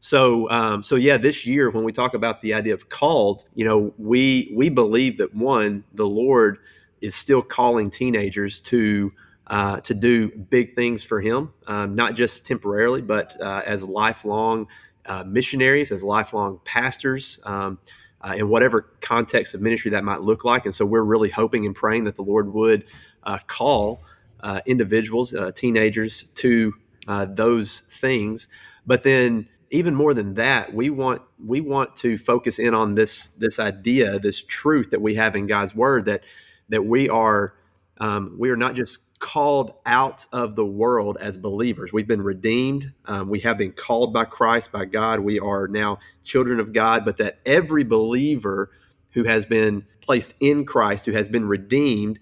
So, 0.00 0.50
um, 0.50 0.82
so 0.82 0.96
yeah, 0.96 1.16
this 1.16 1.46
year 1.46 1.70
when 1.70 1.84
we 1.84 1.92
talk 1.92 2.14
about 2.14 2.40
the 2.40 2.54
idea 2.54 2.74
of 2.74 2.88
called, 2.88 3.44
you 3.54 3.64
know, 3.64 3.94
we 3.98 4.52
we 4.54 4.68
believe 4.68 5.18
that 5.18 5.34
one, 5.34 5.84
the 5.94 6.06
Lord 6.06 6.58
is 7.00 7.14
still 7.14 7.42
calling 7.42 7.90
teenagers 7.90 8.60
to 8.62 9.12
uh, 9.46 9.80
to 9.80 9.94
do 9.94 10.30
big 10.30 10.74
things 10.74 11.04
for 11.04 11.20
Him, 11.20 11.52
um, 11.66 11.94
not 11.94 12.14
just 12.14 12.46
temporarily, 12.46 13.02
but 13.02 13.40
uh, 13.40 13.62
as 13.66 13.84
lifelong 13.84 14.66
uh, 15.06 15.24
missionaries, 15.24 15.92
as 15.92 16.02
lifelong 16.02 16.60
pastors, 16.64 17.38
um, 17.44 17.78
uh, 18.22 18.34
in 18.36 18.48
whatever 18.48 18.92
context 19.00 19.54
of 19.54 19.60
ministry 19.60 19.90
that 19.90 20.04
might 20.04 20.22
look 20.22 20.44
like. 20.44 20.64
And 20.64 20.74
so 20.74 20.86
we're 20.86 21.02
really 21.02 21.30
hoping 21.30 21.66
and 21.66 21.74
praying 21.74 22.04
that 22.04 22.16
the 22.16 22.22
Lord 22.22 22.52
would 22.52 22.84
uh, 23.24 23.38
call 23.46 24.02
uh, 24.40 24.60
individuals, 24.66 25.34
uh, 25.34 25.52
teenagers, 25.52 26.24
to 26.36 26.74
those 27.06 27.80
things. 27.80 28.48
But 28.86 29.02
then, 29.02 29.48
even 29.70 29.94
more 29.94 30.14
than 30.14 30.34
that, 30.34 30.74
we 30.74 30.90
want 30.90 31.22
we 31.44 31.60
want 31.60 31.96
to 31.96 32.18
focus 32.18 32.58
in 32.58 32.74
on 32.74 32.94
this 32.94 33.28
this 33.28 33.58
idea, 33.58 34.18
this 34.18 34.44
truth 34.44 34.90
that 34.90 35.00
we 35.00 35.14
have 35.14 35.36
in 35.36 35.46
God's 35.46 35.74
Word 35.74 36.06
that 36.06 36.24
that 36.68 36.84
we 36.84 37.08
are 37.08 37.54
um, 37.98 38.36
we 38.38 38.50
are 38.50 38.56
not 38.56 38.74
just 38.74 38.98
called 39.22 39.72
out 39.86 40.26
of 40.32 40.56
the 40.56 40.66
world 40.66 41.16
as 41.20 41.38
believers. 41.38 41.92
We've 41.92 42.08
been 42.08 42.22
redeemed. 42.22 42.92
Um, 43.06 43.28
we 43.28 43.38
have 43.40 43.56
been 43.56 43.70
called 43.70 44.12
by 44.12 44.24
Christ, 44.24 44.72
by 44.72 44.84
God. 44.84 45.20
We 45.20 45.38
are 45.38 45.68
now 45.68 46.00
children 46.24 46.58
of 46.58 46.72
God, 46.72 47.04
but 47.04 47.18
that 47.18 47.38
every 47.46 47.84
believer 47.84 48.70
who 49.12 49.22
has 49.24 49.46
been 49.46 49.86
placed 50.00 50.34
in 50.40 50.64
Christ, 50.64 51.06
who 51.06 51.12
has 51.12 51.28
been 51.28 51.46
redeemed, 51.46 52.18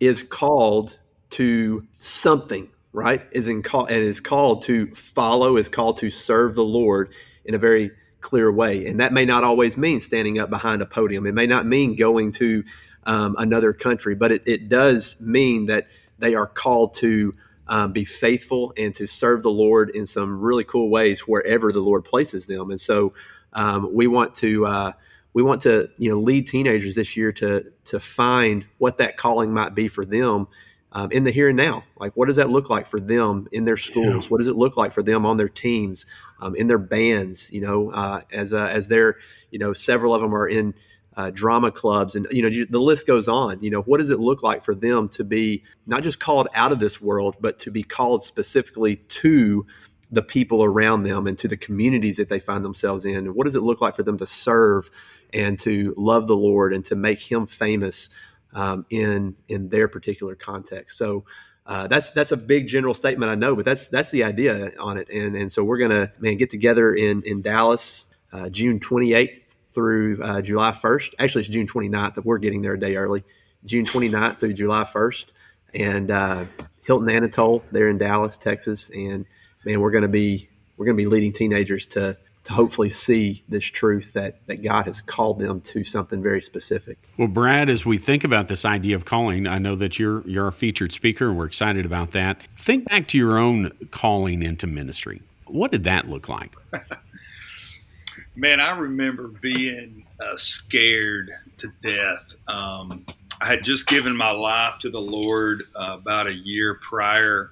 is 0.00 0.22
called 0.22 0.98
to 1.30 1.86
something, 1.98 2.70
right? 2.96 3.26
Is 3.30 3.46
in 3.46 3.62
call 3.62 3.84
and 3.84 4.02
is 4.02 4.20
called 4.20 4.62
to 4.62 4.86
follow, 4.94 5.58
is 5.58 5.68
called 5.68 5.98
to 5.98 6.08
serve 6.08 6.54
the 6.54 6.64
Lord 6.64 7.12
in 7.44 7.54
a 7.54 7.58
very 7.58 7.90
clear 8.22 8.50
way. 8.50 8.86
And 8.86 9.00
that 9.00 9.12
may 9.12 9.26
not 9.26 9.44
always 9.44 9.76
mean 9.76 10.00
standing 10.00 10.38
up 10.38 10.48
behind 10.48 10.80
a 10.80 10.86
podium. 10.86 11.26
It 11.26 11.34
may 11.34 11.46
not 11.46 11.66
mean 11.66 11.94
going 11.94 12.32
to 12.32 12.64
um, 13.04 13.36
another 13.38 13.74
country, 13.74 14.14
but 14.14 14.32
it, 14.32 14.42
it 14.46 14.70
does 14.70 15.20
mean 15.20 15.66
that 15.66 15.88
they 16.18 16.34
are 16.34 16.46
called 16.46 16.94
to 16.94 17.34
um, 17.68 17.92
be 17.92 18.06
faithful 18.06 18.72
and 18.78 18.94
to 18.94 19.06
serve 19.06 19.42
the 19.42 19.50
Lord 19.50 19.90
in 19.90 20.06
some 20.06 20.40
really 20.40 20.64
cool 20.64 20.88
ways 20.88 21.20
wherever 21.20 21.70
the 21.70 21.80
Lord 21.80 22.02
places 22.02 22.46
them. 22.46 22.70
And 22.70 22.80
so 22.80 23.12
um, 23.52 23.92
we 23.92 24.06
want 24.06 24.34
to 24.36 24.64
uh, 24.64 24.92
we 25.34 25.42
want 25.42 25.60
to 25.62 25.90
you 25.98 26.08
know 26.08 26.18
lead 26.18 26.46
teenagers 26.46 26.94
this 26.94 27.14
year 27.14 27.30
to 27.32 27.70
to 27.84 28.00
find 28.00 28.64
what 28.78 28.96
that 28.98 29.18
calling 29.18 29.52
might 29.52 29.74
be 29.74 29.86
for 29.88 30.06
them 30.06 30.48
um, 30.96 31.12
in 31.12 31.24
the 31.24 31.30
here 31.30 31.50
and 31.50 31.58
now. 31.58 31.84
Like, 31.98 32.14
what 32.14 32.26
does 32.26 32.36
that 32.36 32.48
look 32.48 32.70
like 32.70 32.86
for 32.86 32.98
them 32.98 33.48
in 33.52 33.66
their 33.66 33.76
schools? 33.76 34.24
Yeah. 34.24 34.30
What 34.30 34.38
does 34.38 34.46
it 34.46 34.56
look 34.56 34.78
like 34.78 34.92
for 34.92 35.02
them 35.02 35.26
on 35.26 35.36
their 35.36 35.48
teams, 35.48 36.06
um, 36.40 36.56
in 36.56 36.68
their 36.68 36.78
bands? 36.78 37.52
You 37.52 37.60
know, 37.60 37.90
uh, 37.90 38.22
as 38.32 38.54
uh, 38.54 38.70
as 38.72 38.88
they're 38.88 39.16
you 39.50 39.58
know 39.58 39.74
several 39.74 40.14
of 40.14 40.22
them 40.22 40.34
are 40.34 40.48
in 40.48 40.72
uh, 41.14 41.28
drama 41.28 41.70
clubs, 41.70 42.16
and 42.16 42.26
you 42.30 42.40
know 42.40 42.64
the 42.70 42.80
list 42.80 43.06
goes 43.06 43.28
on. 43.28 43.62
You 43.62 43.68
know, 43.68 43.82
what 43.82 43.98
does 43.98 44.08
it 44.08 44.20
look 44.20 44.42
like 44.42 44.64
for 44.64 44.74
them 44.74 45.10
to 45.10 45.22
be 45.22 45.62
not 45.86 46.02
just 46.02 46.18
called 46.18 46.48
out 46.54 46.72
of 46.72 46.80
this 46.80 46.98
world, 46.98 47.36
but 47.40 47.58
to 47.60 47.70
be 47.70 47.82
called 47.82 48.24
specifically 48.24 48.96
to 48.96 49.66
the 50.10 50.22
people 50.22 50.64
around 50.64 51.02
them 51.02 51.26
and 51.26 51.36
to 51.36 51.48
the 51.48 51.58
communities 51.58 52.16
that 52.16 52.30
they 52.30 52.40
find 52.40 52.64
themselves 52.64 53.04
in? 53.04 53.16
And 53.16 53.34
what 53.34 53.44
does 53.44 53.54
it 53.54 53.62
look 53.62 53.82
like 53.82 53.94
for 53.94 54.02
them 54.02 54.16
to 54.16 54.26
serve 54.26 54.90
and 55.34 55.58
to 55.58 55.92
love 55.98 56.26
the 56.26 56.36
Lord 56.36 56.72
and 56.72 56.82
to 56.86 56.96
make 56.96 57.20
Him 57.30 57.46
famous 57.46 58.08
um, 58.56 58.84
in 58.90 59.36
in 59.48 59.68
their 59.68 59.88
particular 59.88 60.34
context? 60.34 60.98
So. 60.98 61.24
Uh, 61.68 61.88
that's 61.88 62.10
that's 62.10 62.30
a 62.30 62.36
big 62.36 62.68
general 62.68 62.94
statement, 62.94 63.28
I 63.28 63.34
know, 63.34 63.56
but 63.56 63.64
that's 63.64 63.88
that's 63.88 64.12
the 64.12 64.22
idea 64.22 64.70
on 64.78 64.98
it, 64.98 65.08
and 65.10 65.34
and 65.34 65.50
so 65.50 65.64
we're 65.64 65.78
gonna 65.78 66.12
man 66.20 66.36
get 66.36 66.48
together 66.48 66.94
in 66.94 67.24
in 67.24 67.42
Dallas, 67.42 68.08
uh, 68.32 68.48
June 68.50 68.78
28th 68.78 69.56
through 69.76 70.22
uh, 70.22 70.40
July 70.40 70.70
1st. 70.70 71.14
Actually, 71.18 71.42
it's 71.42 71.50
June 71.50 71.66
29th 71.66 72.14
that 72.14 72.24
we're 72.24 72.38
getting 72.38 72.62
there 72.62 72.72
a 72.72 72.80
day 72.80 72.96
early. 72.96 73.22
June 73.66 73.84
29th 73.84 74.38
through 74.38 74.54
July 74.54 74.84
1st. 74.84 75.32
And 75.74 76.10
uh, 76.10 76.46
Hilton 76.82 77.10
Anatole 77.10 77.62
there 77.72 77.90
in 77.90 77.98
Dallas, 77.98 78.38
Texas. 78.38 78.90
And 78.90 79.26
man, 79.66 79.80
we're 79.80 79.90
to 80.00 80.08
be 80.08 80.48
we're 80.78 80.86
to 80.96 81.02
be 81.02 81.06
leading 81.06 81.32
teenagers 81.32 81.86
to 81.88 82.16
to 82.46 82.52
hopefully 82.52 82.90
see 82.90 83.42
this 83.48 83.64
truth 83.64 84.12
that 84.12 84.46
that 84.46 84.62
God 84.62 84.86
has 84.86 85.00
called 85.00 85.40
them 85.40 85.60
to 85.62 85.82
something 85.82 86.22
very 86.22 86.40
specific. 86.40 86.96
Well, 87.18 87.26
Brad, 87.26 87.68
as 87.68 87.84
we 87.84 87.98
think 87.98 88.22
about 88.22 88.46
this 88.46 88.64
idea 88.64 88.94
of 88.94 89.04
calling, 89.04 89.48
I 89.48 89.58
know 89.58 89.74
that 89.74 89.98
you're 89.98 90.22
you're 90.28 90.46
a 90.46 90.52
featured 90.52 90.92
speaker 90.92 91.28
and 91.28 91.36
we're 91.36 91.46
excited 91.46 91.84
about 91.84 92.12
that. 92.12 92.40
Think 92.56 92.88
back 92.88 93.08
to 93.08 93.18
your 93.18 93.36
own 93.36 93.72
calling 93.90 94.44
into 94.44 94.68
ministry. 94.68 95.22
What 95.46 95.72
did 95.72 95.84
that 95.84 96.08
look 96.08 96.28
like? 96.28 96.54
Man, 98.36 98.60
I 98.60 98.76
remember 98.76 99.26
being 99.28 100.06
uh, 100.20 100.36
scared 100.36 101.32
to 101.56 101.72
death. 101.82 102.36
Um, 102.46 103.06
I 103.40 103.46
had 103.46 103.64
just 103.64 103.88
given 103.88 104.16
my 104.16 104.30
life 104.30 104.78
to 104.80 104.90
the 104.90 105.00
Lord 105.00 105.64
uh, 105.74 105.96
about 106.00 106.28
a 106.28 106.32
year 106.32 106.78
prior, 106.80 107.50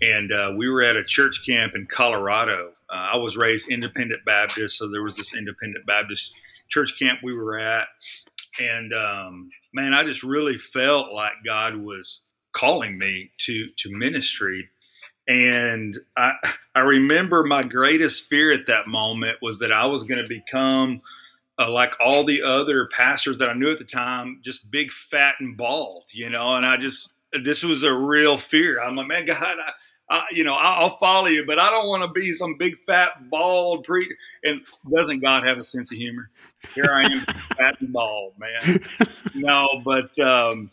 and 0.00 0.30
uh, 0.30 0.52
we 0.56 0.68
were 0.68 0.82
at 0.82 0.96
a 0.96 1.02
church 1.02 1.44
camp 1.44 1.74
in 1.74 1.86
Colorado. 1.86 2.74
Uh, 2.92 3.10
I 3.14 3.16
was 3.16 3.36
raised 3.36 3.70
independent 3.70 4.24
Baptist, 4.24 4.78
so 4.78 4.90
there 4.90 5.02
was 5.02 5.16
this 5.16 5.36
independent 5.36 5.86
Baptist 5.86 6.34
church 6.68 6.98
camp 6.98 7.20
we 7.22 7.36
were 7.36 7.58
at, 7.58 7.88
and 8.60 8.92
um, 8.94 9.50
man, 9.72 9.94
I 9.94 10.04
just 10.04 10.22
really 10.22 10.56
felt 10.56 11.12
like 11.12 11.32
God 11.44 11.76
was 11.76 12.24
calling 12.52 12.98
me 12.98 13.30
to 13.38 13.68
to 13.76 13.90
ministry 13.92 14.68
and 15.28 15.94
I, 16.16 16.32
I 16.74 16.80
remember 16.80 17.44
my 17.44 17.62
greatest 17.62 18.28
fear 18.28 18.52
at 18.52 18.66
that 18.66 18.88
moment 18.88 19.38
was 19.40 19.60
that 19.60 19.70
I 19.70 19.86
was 19.86 20.02
going 20.02 20.22
to 20.22 20.28
become 20.28 21.02
uh, 21.56 21.70
like 21.70 21.94
all 22.04 22.24
the 22.24 22.42
other 22.42 22.88
pastors 22.88 23.38
that 23.38 23.48
I 23.48 23.52
knew 23.52 23.70
at 23.70 23.78
the 23.78 23.84
time, 23.84 24.40
just 24.42 24.68
big, 24.72 24.90
fat, 24.90 25.36
and 25.38 25.56
bald, 25.56 26.04
you 26.12 26.30
know. 26.30 26.56
And 26.56 26.66
I 26.66 26.76
just, 26.78 27.12
this 27.44 27.62
was 27.62 27.84
a 27.84 27.94
real 27.94 28.36
fear. 28.36 28.82
I'm 28.82 28.96
like, 28.96 29.06
man, 29.06 29.24
God, 29.24 29.38
I, 29.40 29.72
I, 30.10 30.24
you 30.32 30.42
know, 30.42 30.54
I'll 30.54 30.88
follow 30.88 31.28
you, 31.28 31.46
but 31.46 31.60
I 31.60 31.70
don't 31.70 31.86
want 31.86 32.02
to 32.02 32.20
be 32.20 32.32
some 32.32 32.56
big, 32.58 32.76
fat, 32.76 33.30
bald 33.30 33.84
pre. 33.84 34.14
And 34.42 34.60
doesn't 34.92 35.20
God 35.20 35.44
have 35.44 35.58
a 35.58 35.64
sense 35.64 35.92
of 35.92 35.98
humor? 35.98 36.28
Here 36.74 36.90
I 36.90 37.04
am, 37.04 37.20
fat 37.56 37.80
and 37.80 37.92
bald, 37.92 38.34
man. 38.36 38.80
No, 39.34 39.68
but 39.84 40.18
um, 40.18 40.70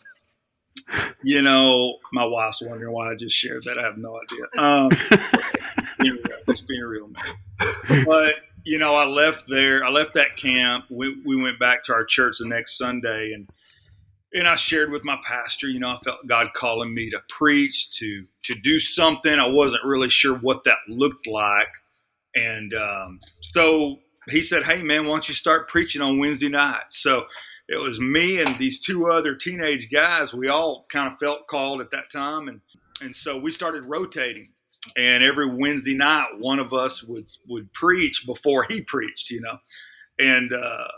you 1.22 1.42
know, 1.42 1.98
my 2.12 2.24
wife's 2.24 2.62
wondering 2.62 2.92
why 2.92 3.12
I 3.12 3.14
just 3.14 3.36
shared 3.36 3.62
that. 3.64 3.78
I 3.78 3.82
have 3.82 3.96
no 3.96 4.20
idea. 4.20 4.44
Um, 4.58 4.88
being 6.00 6.18
real, 6.24 6.38
just 6.48 6.66
being 6.66 6.82
real, 6.82 7.08
man. 7.08 8.04
But 8.04 8.34
you 8.64 8.78
know, 8.78 8.96
I 8.96 9.06
left 9.06 9.44
there. 9.48 9.84
I 9.84 9.90
left 9.90 10.14
that 10.14 10.36
camp. 10.36 10.86
We 10.90 11.20
we 11.24 11.40
went 11.40 11.60
back 11.60 11.84
to 11.84 11.92
our 11.94 12.04
church 12.04 12.38
the 12.38 12.46
next 12.46 12.76
Sunday, 12.76 13.32
and 13.32 13.48
and 14.34 14.46
I 14.46 14.56
shared 14.56 14.90
with 14.90 15.04
my 15.04 15.18
pastor. 15.24 15.68
You 15.68 15.80
know, 15.80 15.90
I 15.90 15.98
felt 16.04 16.26
God 16.26 16.48
calling 16.54 16.92
me 16.92 17.10
to 17.10 17.20
preach, 17.28 17.90
to 17.98 18.24
to 18.44 18.54
do 18.54 18.78
something. 18.78 19.38
I 19.38 19.48
wasn't 19.48 19.84
really 19.84 20.10
sure 20.10 20.36
what 20.36 20.64
that 20.64 20.78
looked 20.88 21.26
like, 21.26 21.68
and 22.34 22.72
um, 22.74 23.20
so 23.40 23.96
he 24.28 24.42
said, 24.42 24.64
"Hey, 24.64 24.82
man, 24.82 25.06
why 25.06 25.14
don't 25.14 25.28
you 25.28 25.34
start 25.34 25.68
preaching 25.68 26.02
on 26.02 26.18
Wednesday 26.18 26.48
night?" 26.48 26.84
So 26.90 27.26
it 27.68 27.80
was 27.80 28.00
me 28.00 28.40
and 28.40 28.48
these 28.56 28.80
two 28.80 29.06
other 29.06 29.34
teenage 29.34 29.90
guys. 29.90 30.32
We 30.32 30.48
all 30.48 30.86
kind 30.90 31.12
of 31.12 31.18
felt 31.18 31.46
called 31.46 31.80
at 31.80 31.90
that 31.90 32.10
time, 32.10 32.48
and 32.48 32.60
and 33.02 33.14
so 33.14 33.38
we 33.38 33.50
started 33.50 33.84
rotating. 33.84 34.48
And 34.96 35.24
every 35.24 35.46
Wednesday 35.46 35.94
night, 35.94 36.38
one 36.38 36.58
of 36.58 36.72
us 36.72 37.02
would 37.02 37.28
would 37.48 37.72
preach 37.72 38.24
before 38.26 38.64
he 38.64 38.80
preached, 38.80 39.30
you 39.30 39.40
know. 39.40 39.58
And 40.18 40.52
uh, 40.52 40.88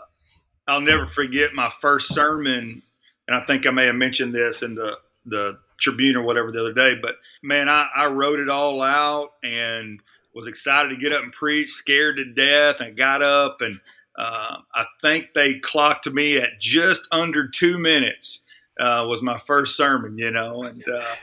I'll 0.67 0.81
never 0.81 1.05
forget 1.05 1.53
my 1.53 1.69
first 1.69 2.13
sermon. 2.13 2.83
And 3.31 3.41
I 3.41 3.45
think 3.45 3.65
I 3.65 3.71
may 3.71 3.85
have 3.85 3.95
mentioned 3.95 4.35
this 4.35 4.61
in 4.61 4.75
the 4.75 4.97
the 5.25 5.57
Tribune 5.79 6.17
or 6.17 6.23
whatever 6.23 6.51
the 6.51 6.59
other 6.59 6.73
day. 6.73 6.95
But 7.01 7.15
man, 7.41 7.69
I, 7.69 7.87
I 7.95 8.07
wrote 8.07 8.39
it 8.39 8.49
all 8.49 8.81
out 8.81 9.29
and 9.41 10.01
was 10.35 10.47
excited 10.47 10.89
to 10.89 10.97
get 10.97 11.13
up 11.13 11.23
and 11.23 11.31
preach, 11.31 11.69
scared 11.69 12.17
to 12.17 12.25
death, 12.25 12.81
and 12.81 12.97
got 12.97 13.21
up 13.21 13.61
and 13.61 13.79
uh, 14.17 14.57
I 14.73 14.85
think 15.01 15.29
they 15.33 15.59
clocked 15.59 16.11
me 16.11 16.37
at 16.37 16.59
just 16.59 17.07
under 17.11 17.47
two 17.47 17.79
minutes. 17.79 18.45
Uh, 18.77 19.05
was 19.07 19.21
my 19.21 19.37
first 19.37 19.77
sermon, 19.77 20.17
you 20.17 20.31
know, 20.31 20.63
and 20.63 20.83
uh, 20.87 21.15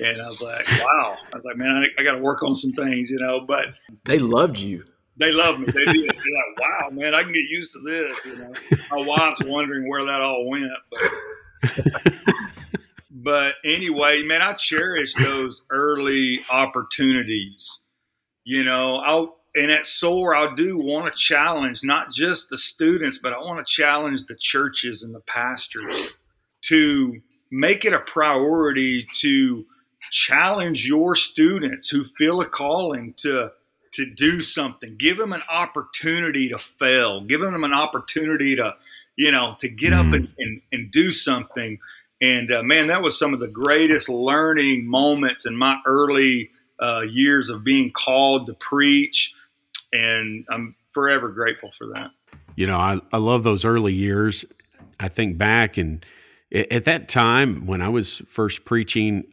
and 0.00 0.20
I 0.20 0.26
was 0.26 0.42
like, 0.42 0.66
wow. 0.68 1.16
I 1.32 1.36
was 1.36 1.44
like, 1.44 1.56
man, 1.56 1.70
I, 1.70 2.00
I 2.00 2.04
got 2.04 2.12
to 2.12 2.18
work 2.18 2.42
on 2.42 2.54
some 2.54 2.72
things, 2.72 3.10
you 3.10 3.18
know. 3.18 3.40
But 3.40 3.68
they 4.04 4.18
loved 4.18 4.58
you. 4.58 4.84
They 5.16 5.32
loved 5.32 5.60
me. 5.60 5.66
They 5.66 5.84
did. 5.92 6.10
They're 6.10 6.10
like, 6.10 6.60
wow, 6.60 6.90
man, 6.90 7.14
I 7.14 7.22
can 7.22 7.32
get 7.32 7.48
used 7.48 7.72
to 7.72 7.80
this. 7.80 8.24
You 8.26 8.36
know, 8.36 8.52
my 8.90 9.06
wife's 9.06 9.42
wondering 9.44 9.88
where 9.88 10.04
that 10.04 10.20
all 10.20 10.48
went, 10.48 10.70
but. 10.90 11.00
But 13.10 13.54
anyway, 13.64 14.22
man, 14.22 14.42
I 14.42 14.52
cherish 14.52 15.14
those 15.14 15.66
early 15.70 16.40
opportunities. 16.50 17.84
You 18.44 18.64
know, 18.64 18.96
I 18.98 19.26
and 19.60 19.70
at 19.70 19.86
SOAR, 19.86 20.36
I 20.36 20.54
do 20.54 20.76
want 20.76 21.06
to 21.06 21.18
challenge 21.18 21.82
not 21.82 22.12
just 22.12 22.50
the 22.50 22.58
students, 22.58 23.18
but 23.18 23.32
I 23.32 23.38
want 23.38 23.66
to 23.66 23.72
challenge 23.72 24.26
the 24.26 24.36
churches 24.36 25.02
and 25.02 25.14
the 25.14 25.20
pastors 25.20 26.18
to 26.62 27.20
make 27.50 27.84
it 27.84 27.94
a 27.94 28.00
priority 28.00 29.08
to 29.20 29.64
challenge 30.10 30.86
your 30.86 31.16
students 31.16 31.88
who 31.88 32.04
feel 32.04 32.40
a 32.40 32.46
calling 32.46 33.14
to 33.18 33.50
to 33.92 34.04
do 34.04 34.42
something. 34.42 34.96
Give 34.96 35.16
them 35.16 35.32
an 35.32 35.42
opportunity 35.48 36.50
to 36.50 36.58
fail. 36.58 37.22
Give 37.22 37.40
them 37.40 37.64
an 37.64 37.72
opportunity 37.72 38.56
to, 38.56 38.74
you 39.16 39.32
know, 39.32 39.56
to 39.60 39.68
get 39.68 39.92
up 39.92 40.12
and, 40.12 40.28
and, 40.38 40.62
and 40.72 40.90
do 40.90 41.10
something. 41.10 41.78
And 42.20 42.52
uh, 42.52 42.62
man, 42.62 42.88
that 42.88 43.02
was 43.02 43.18
some 43.18 43.34
of 43.34 43.40
the 43.40 43.48
greatest 43.48 44.08
learning 44.08 44.86
moments 44.86 45.46
in 45.46 45.56
my 45.56 45.78
early 45.86 46.50
uh, 46.80 47.02
years 47.02 47.50
of 47.50 47.64
being 47.64 47.90
called 47.90 48.46
to 48.46 48.54
preach 48.54 49.34
and 49.92 50.44
I'm 50.50 50.74
forever 50.92 51.30
grateful 51.30 51.72
for 51.76 51.86
that. 51.88 52.10
You 52.54 52.66
know, 52.66 52.76
I, 52.76 53.00
I 53.12 53.18
love 53.18 53.44
those 53.44 53.64
early 53.64 53.92
years. 53.92 54.44
I 54.98 55.08
think 55.08 55.36
back 55.36 55.76
and 55.76 56.04
at 56.52 56.84
that 56.84 57.08
time 57.08 57.66
when 57.66 57.82
I 57.82 57.88
was 57.88 58.22
first 58.28 58.64
preaching, 58.64 59.24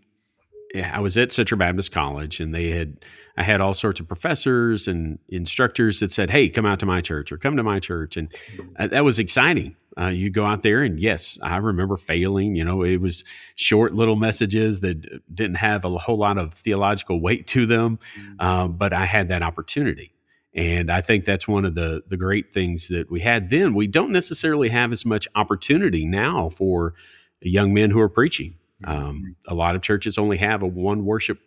I 0.75 0.99
was 0.99 1.17
at 1.17 1.31
Central 1.31 1.57
Baptist 1.57 1.91
College 1.91 2.39
and 2.39 2.53
they 2.53 2.71
had 2.71 2.97
I 3.35 3.43
had 3.43 3.61
all 3.61 3.73
sorts 3.73 3.99
of 3.99 4.07
professors 4.07 4.87
and 4.87 5.17
instructors 5.29 5.99
that 5.99 6.11
said, 6.11 6.29
"Hey, 6.29 6.49
come 6.49 6.65
out 6.65 6.79
to 6.81 6.85
my 6.85 7.01
church 7.01 7.31
or 7.31 7.37
come 7.37 7.57
to 7.57 7.63
my 7.63 7.79
church," 7.79 8.15
and 8.15 8.33
uh, 8.77 8.87
that 8.87 9.03
was 9.03 9.19
exciting. 9.19 9.75
Uh, 9.99 10.07
you 10.07 10.29
go 10.29 10.45
out 10.45 10.63
there, 10.63 10.81
and 10.81 10.99
yes, 10.99 11.37
I 11.41 11.57
remember 11.57 11.97
failing. 11.97 12.55
You 12.55 12.63
know, 12.63 12.83
it 12.83 12.97
was 12.97 13.23
short 13.55 13.93
little 13.93 14.15
messages 14.15 14.79
that 14.81 15.23
didn't 15.33 15.57
have 15.57 15.85
a 15.85 15.89
whole 15.97 16.17
lot 16.17 16.37
of 16.37 16.53
theological 16.53 17.21
weight 17.21 17.47
to 17.47 17.65
them, 17.65 17.99
mm-hmm. 18.17 18.35
uh, 18.39 18.67
but 18.67 18.93
I 18.93 19.05
had 19.05 19.29
that 19.29 19.41
opportunity. 19.41 20.13
And 20.55 20.91
I 20.91 21.01
think 21.01 21.25
that's 21.25 21.47
one 21.47 21.65
of 21.65 21.73
the 21.73 22.03
the 22.07 22.17
great 22.17 22.53
things 22.53 22.87
that 22.89 23.09
we 23.09 23.21
had 23.21 23.49
then. 23.49 23.73
We 23.73 23.87
don't 23.87 24.11
necessarily 24.11 24.69
have 24.69 24.91
as 24.91 25.05
much 25.05 25.27
opportunity 25.33 26.05
now 26.05 26.49
for 26.49 26.93
young 27.41 27.73
men 27.73 27.89
who 27.89 27.99
are 27.99 28.09
preaching. 28.09 28.55
Mm-hmm. 28.83 29.05
Um, 29.05 29.35
a 29.47 29.55
lot 29.55 29.75
of 29.75 29.81
churches 29.81 30.17
only 30.19 30.37
have 30.37 30.61
a 30.61 30.67
one 30.67 31.05
worship 31.05 31.39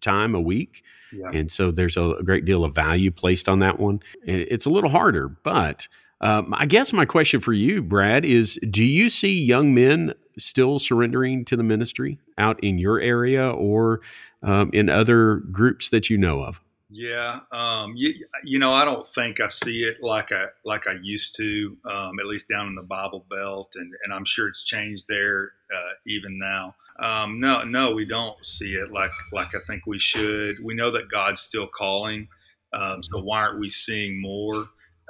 time 0.00 0.34
a 0.34 0.40
week. 0.40 0.82
Yeah. 1.12 1.30
And 1.32 1.50
so 1.50 1.70
there's 1.70 1.96
a, 1.96 2.12
a, 2.12 2.22
great 2.22 2.44
deal 2.44 2.64
of 2.64 2.74
value 2.74 3.10
placed 3.10 3.48
on 3.48 3.60
that 3.60 3.78
one. 3.78 4.00
And 4.26 4.42
it's 4.42 4.66
a 4.66 4.70
little 4.70 4.90
harder, 4.90 5.28
but 5.28 5.88
um, 6.20 6.52
I 6.56 6.66
guess 6.66 6.92
my 6.92 7.04
question 7.04 7.40
for 7.40 7.52
you, 7.52 7.82
Brad, 7.82 8.24
is 8.24 8.58
do 8.68 8.84
you 8.84 9.08
see 9.08 9.40
young 9.40 9.74
men 9.74 10.14
still 10.36 10.78
surrendering 10.78 11.44
to 11.46 11.56
the 11.56 11.62
ministry 11.62 12.18
out 12.36 12.62
in 12.62 12.78
your 12.78 13.00
area 13.00 13.48
or 13.48 14.00
um, 14.42 14.70
in 14.72 14.88
other 14.88 15.36
groups 15.36 15.88
that 15.90 16.10
you 16.10 16.18
know 16.18 16.42
of? 16.42 16.60
Yeah, 16.90 17.40
um, 17.52 17.92
you, 17.96 18.14
you, 18.44 18.58
know, 18.58 18.72
I 18.72 18.86
don't 18.86 19.06
think 19.06 19.40
I 19.40 19.48
see 19.48 19.82
it 19.82 19.98
like 20.02 20.32
I 20.32 20.46
like 20.64 20.86
I 20.88 20.94
used 21.02 21.36
to, 21.36 21.76
um, 21.84 22.18
at 22.18 22.26
least 22.26 22.48
down 22.48 22.66
in 22.66 22.74
the 22.74 22.82
Bible 22.82 23.26
Belt, 23.30 23.72
and, 23.74 23.92
and 24.02 24.12
I'm 24.12 24.24
sure 24.24 24.48
it's 24.48 24.64
changed 24.64 25.04
there 25.06 25.52
uh, 25.74 25.92
even 26.06 26.38
now. 26.38 26.74
Um, 26.98 27.40
no, 27.40 27.62
no, 27.62 27.92
we 27.92 28.06
don't 28.06 28.42
see 28.42 28.72
it 28.72 28.90
like 28.90 29.10
like 29.32 29.54
I 29.54 29.58
think 29.66 29.86
we 29.86 29.98
should. 29.98 30.56
We 30.64 30.74
know 30.74 30.90
that 30.92 31.10
God's 31.10 31.42
still 31.42 31.66
calling, 31.66 32.28
um, 32.72 33.02
so 33.02 33.20
why 33.20 33.42
aren't 33.42 33.60
we 33.60 33.68
seeing 33.68 34.18
more? 34.18 34.54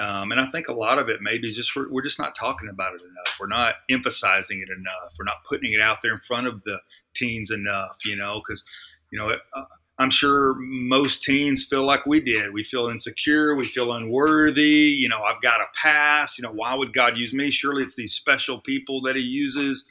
Um, 0.00 0.32
and 0.32 0.40
I 0.40 0.50
think 0.50 0.66
a 0.66 0.73
lot 0.73 0.99
of 0.99 1.08
it 1.08 1.20
maybe 1.23 1.47
is 1.47 1.54
just 1.54 1.75
we're, 1.76 1.90
we're, 1.90 2.02
just 2.02 2.20
not 2.20 2.35
talking 2.35 2.68
about 2.68 2.94
it 2.94 3.02
enough. 3.02 3.38
We're 3.38 3.47
not 3.47 3.75
emphasizing 3.88 4.61
it 4.61 4.68
enough. 4.76 5.12
We're 5.16 5.25
not 5.26 5.44
putting 5.49 5.73
it 5.73 5.80
out 5.80 5.99
there 6.02 6.12
in 6.12 6.20
front 6.20 6.49
of 6.49 6.62
the 6.64 6.80
teens 7.14 7.52
enough. 7.52 7.99
You 8.04 8.16
know, 8.16 8.42
because 8.44 8.64
you 9.12 9.18
know. 9.20 9.37
Uh, 9.54 9.64
I'm 10.00 10.11
sure 10.11 10.55
most 10.59 11.25
teens 11.25 11.64
feel 11.64 11.85
like 11.85 12.07
we 12.07 12.21
did. 12.21 12.52
We 12.52 12.62
feel 12.62 12.87
insecure. 12.87 13.57
We 13.57 13.64
feel 13.64 13.93
unworthy. 13.93 14.97
You 14.97 15.09
know, 15.09 15.23
I've 15.23 15.43
got 15.43 15.61
a 15.61 15.67
past. 15.75 16.38
You 16.38 16.43
know, 16.43 16.52
why 16.52 16.75
would 16.75 16.93
God 16.93 17.19
use 17.19 17.33
me? 17.33 17.50
Surely 17.50 17.83
it's 17.83 17.97
these 17.97 18.14
special 18.14 18.61
people 18.61 19.00
that 19.02 19.17
He 19.17 19.23
uses. 19.23 19.88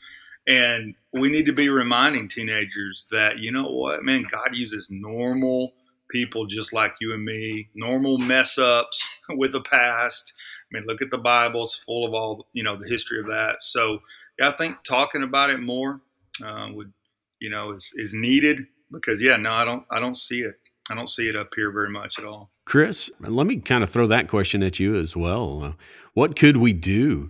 And 0.48 0.96
we 1.12 1.30
need 1.30 1.46
to 1.48 1.52
be 1.52 1.68
reminding 1.68 2.30
teenagers 2.30 3.08
that, 3.12 3.40
you 3.40 3.52
know 3.52 3.70
what, 3.70 4.04
man, 4.04 4.26
God 4.32 4.56
uses 4.56 4.90
normal 4.90 5.74
people 6.10 6.46
just 6.46 6.72
like 6.72 6.94
you 7.02 7.14
and 7.14 7.26
me, 7.26 7.68
normal 7.76 8.18
mess 8.18 8.58
ups 8.58 9.20
with 9.30 9.54
a 9.56 9.62
past. 9.62 10.34
I 10.72 10.78
mean, 10.78 10.88
look 10.88 11.02
at 11.02 11.12
the 11.12 11.18
Bible, 11.18 11.66
it's 11.66 11.76
full 11.76 12.06
of 12.06 12.14
all, 12.14 12.48
you 12.54 12.64
know, 12.64 12.78
the 12.78 12.88
history 12.88 13.20
of 13.20 13.26
that. 13.26 13.56
So, 13.60 14.00
yeah, 14.40 14.48
I 14.48 14.52
think 14.54 14.78
talking 14.86 15.24
about 15.24 15.50
it 15.50 15.60
more 15.60 16.00
uh, 16.46 16.68
would, 16.72 16.94
you 17.40 17.50
know, 17.50 17.74
is, 17.74 17.92
is 17.98 18.14
needed 18.14 18.68
because, 18.92 19.22
yeah, 19.22 19.36
no, 19.38 19.54
I 19.54 19.66
don't, 19.66 19.86
I 19.92 20.00
don't 20.00 20.18
see 20.18 20.42
it. 20.42 20.56
I 20.90 20.96
don't 20.96 21.10
see 21.10 21.28
it 21.28 21.36
up 21.36 21.50
here 21.56 21.72
very 21.72 21.90
much 21.90 22.18
at 22.18 22.26
all. 22.26 22.52
Chris, 22.66 23.10
let 23.20 23.46
me 23.46 23.58
kind 23.58 23.84
of 23.84 23.90
throw 23.90 24.08
that 24.08 24.28
question 24.28 24.64
at 24.64 24.80
you 24.80 24.96
as 24.96 25.16
well. 25.16 25.64
Uh, 25.64 25.72
what 26.14 26.36
could 26.36 26.58
we 26.58 26.74
do 26.74 27.30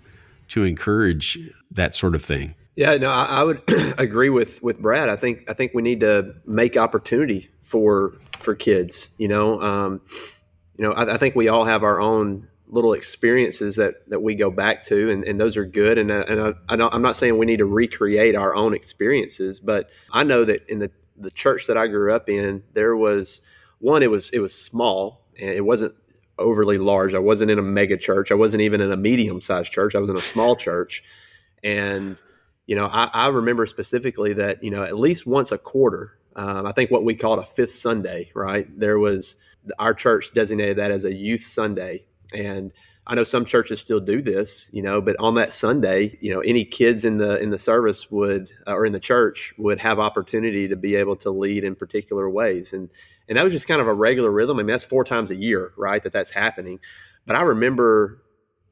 to 0.50 0.64
encourage 0.64 1.40
that 1.72 1.96
sort 1.96 2.16
of 2.16 2.24
thing? 2.24 2.56
Yeah, 2.76 2.96
no, 2.98 3.10
I, 3.10 3.26
I 3.26 3.44
would 3.44 3.62
agree 3.98 4.30
with 4.30 4.62
with 4.62 4.80
Brad. 4.80 5.10
I 5.10 5.16
think 5.16 5.50
I 5.50 5.54
think 5.54 5.74
we 5.74 5.82
need 5.82 6.00
to 6.02 6.36
make 6.46 6.78
opportunity 6.78 7.50
for 7.62 8.14
for 8.40 8.54
kids. 8.54 9.10
You 9.18 9.28
know, 9.28 9.62
um, 9.62 10.02
you 10.78 10.88
know, 10.88 10.94
I, 10.94 11.16
I, 11.16 11.18
think 11.18 11.36
we 11.36 11.48
all 11.48 11.66
have 11.66 11.84
our 11.84 12.00
own 12.00 12.48
little 12.68 12.94
experiences 12.94 13.78
that 13.78 14.08
that 14.10 14.22
we 14.22 14.36
go 14.36 14.52
back 14.52 14.86
to, 14.86 15.10
and, 15.10 15.24
and 15.24 15.42
those 15.42 15.58
are 15.58 15.66
good. 15.66 15.98
And 15.98 16.12
uh, 16.12 16.26
and 16.28 16.56
I, 16.70 16.76
I 16.76 16.96
am 16.96 17.02
not 17.02 17.18
saying 17.18 17.38
we 17.38 17.48
need 17.48 17.58
to 17.58 17.66
recreate 17.66 18.36
our 18.36 18.56
own 18.56 18.76
experiences, 18.76 19.60
but 19.60 19.90
I 20.12 20.24
know 20.24 20.46
that 20.46 20.70
in 20.70 20.78
the 20.78 20.92
the 21.18 21.32
church 21.32 21.68
that 21.68 21.78
I 21.78 21.88
grew 21.88 22.14
up 22.14 22.30
in, 22.30 22.64
there 22.74 22.96
was 22.96 23.42
one. 23.80 24.04
It 24.04 24.12
was 24.12 24.30
it 24.32 24.40
was 24.40 24.54
small, 24.54 25.26
and 25.40 25.50
it 25.50 25.66
wasn't 25.66 25.94
overly 26.40 26.78
large. 26.78 27.14
I 27.14 27.20
wasn't 27.20 27.52
in 27.52 27.60
a 27.60 27.64
mega 27.64 27.98
church. 27.98 28.32
I 28.32 28.36
wasn't 28.36 28.62
even 28.62 28.82
in 28.82 28.92
a 28.92 28.98
medium 28.98 29.42
sized 29.42 29.72
church. 29.72 29.96
I 29.96 30.00
was 30.00 30.10
in 30.10 30.18
a 30.18 30.22
small 30.22 30.56
church, 30.56 31.04
and 31.64 32.18
you 32.68 32.76
know, 32.76 32.88
I, 32.88 33.10
I, 33.14 33.28
remember 33.28 33.66
specifically 33.66 34.34
that, 34.34 34.62
you 34.62 34.70
know, 34.70 34.84
at 34.84 35.00
least 35.00 35.26
once 35.26 35.54
a 35.54 35.58
quarter, 35.58 36.20
um, 36.36 36.68
I 36.68 36.74
think 36.74 36.92
what 36.92 37.06
we 37.06 37.16
called 37.16 37.40
a 37.40 37.46
fifth 37.46 37.74
Sunday, 37.74 38.30
right? 38.36 38.68
There 38.78 39.00
was 39.00 39.38
our 39.80 39.94
church 39.94 40.34
designated 40.34 40.78
that 40.78 40.92
as 40.92 41.06
a 41.06 41.14
youth 41.14 41.46
Sunday. 41.48 42.06
And 42.34 42.74
I 43.08 43.16
know 43.16 43.24
some 43.24 43.46
churches 43.46 43.82
still 43.82 44.02
do 44.02 44.22
this, 44.22 44.70
you 44.74 44.82
know, 44.82 45.00
but 45.02 45.16
on 45.20 45.36
that 45.36 45.54
Sunday, 45.54 46.18
you 46.20 46.30
know, 46.30 46.42
any 46.42 46.66
kids 46.66 47.06
in 47.06 47.18
the 47.18 47.42
in 47.42 47.50
the 47.50 47.60
service 47.60 48.12
would 48.12 48.50
uh, 48.68 48.74
or 48.74 48.86
in 48.86 48.94
the 48.94 49.00
church 49.00 49.54
would 49.58 49.80
have 49.80 49.98
opportunity 49.98 50.68
to 50.68 50.76
be 50.76 50.96
able 50.96 51.16
to 51.18 51.32
lead 51.32 51.64
in 51.64 51.74
particular 51.76 52.30
ways, 52.30 52.74
and 52.74 52.90
and 53.30 53.38
that 53.38 53.44
was 53.44 53.54
just 53.54 53.68
kind 53.68 53.82
of 53.82 53.88
a 53.88 53.94
regular 53.94 54.30
rhythm. 54.30 54.58
I 54.58 54.64
mean, 54.64 54.68
that's 54.68 54.84
four 54.84 55.04
times 55.04 55.32
a 55.32 55.36
year, 55.36 55.72
right? 55.78 56.04
That 56.04 56.14
that's 56.14 56.30
happening. 56.30 56.80
But 57.26 57.36
I 57.36 57.42
remember 57.42 58.22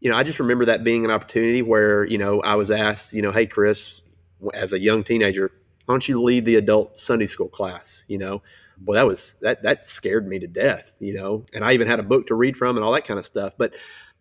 you 0.02 0.12
know, 0.12 0.17
I 0.17 0.24
just 0.24 0.39
remember 0.39 0.65
that 0.65 0.84
being 0.84 1.06
an 1.06 1.10
opportunity 1.10 1.63
where, 1.63 2.06
you 2.06 2.17
know, 2.19 2.41
I 2.41 2.56
was 2.56 2.69
asked, 2.69 3.13
you 3.13 3.21
know, 3.21 3.32
hey, 3.32 3.48
Chris, 3.48 4.04
as 4.54 4.74
a 4.74 4.80
young 4.80 5.04
teenager, 5.04 5.52
why 5.86 5.93
don't 5.93 6.08
you 6.08 6.21
lead 6.21 6.45
the 6.45 6.56
adult 6.56 7.00
Sunday 7.00 7.26
school 7.26 7.48
class? 7.48 8.04
You 8.08 8.17
know, 8.17 8.41
well, 8.84 8.95
that 8.95 9.08
was 9.08 9.36
that 9.41 9.63
that 9.63 9.88
scared 9.88 10.28
me 10.28 10.39
to 10.39 10.48
death. 10.48 10.95
You 11.00 11.13
know, 11.15 11.45
and 11.54 11.63
I 11.63 11.74
even 11.74 11.88
had 11.88 12.00
a 12.00 12.04
book 12.04 12.28
to 12.28 12.36
read 12.36 12.58
from 12.58 12.76
and 12.76 12.84
all 12.84 12.93
that 12.93 13.06
kind 13.06 13.19
of 13.19 13.26
stuff. 13.26 13.54
But 13.58 13.74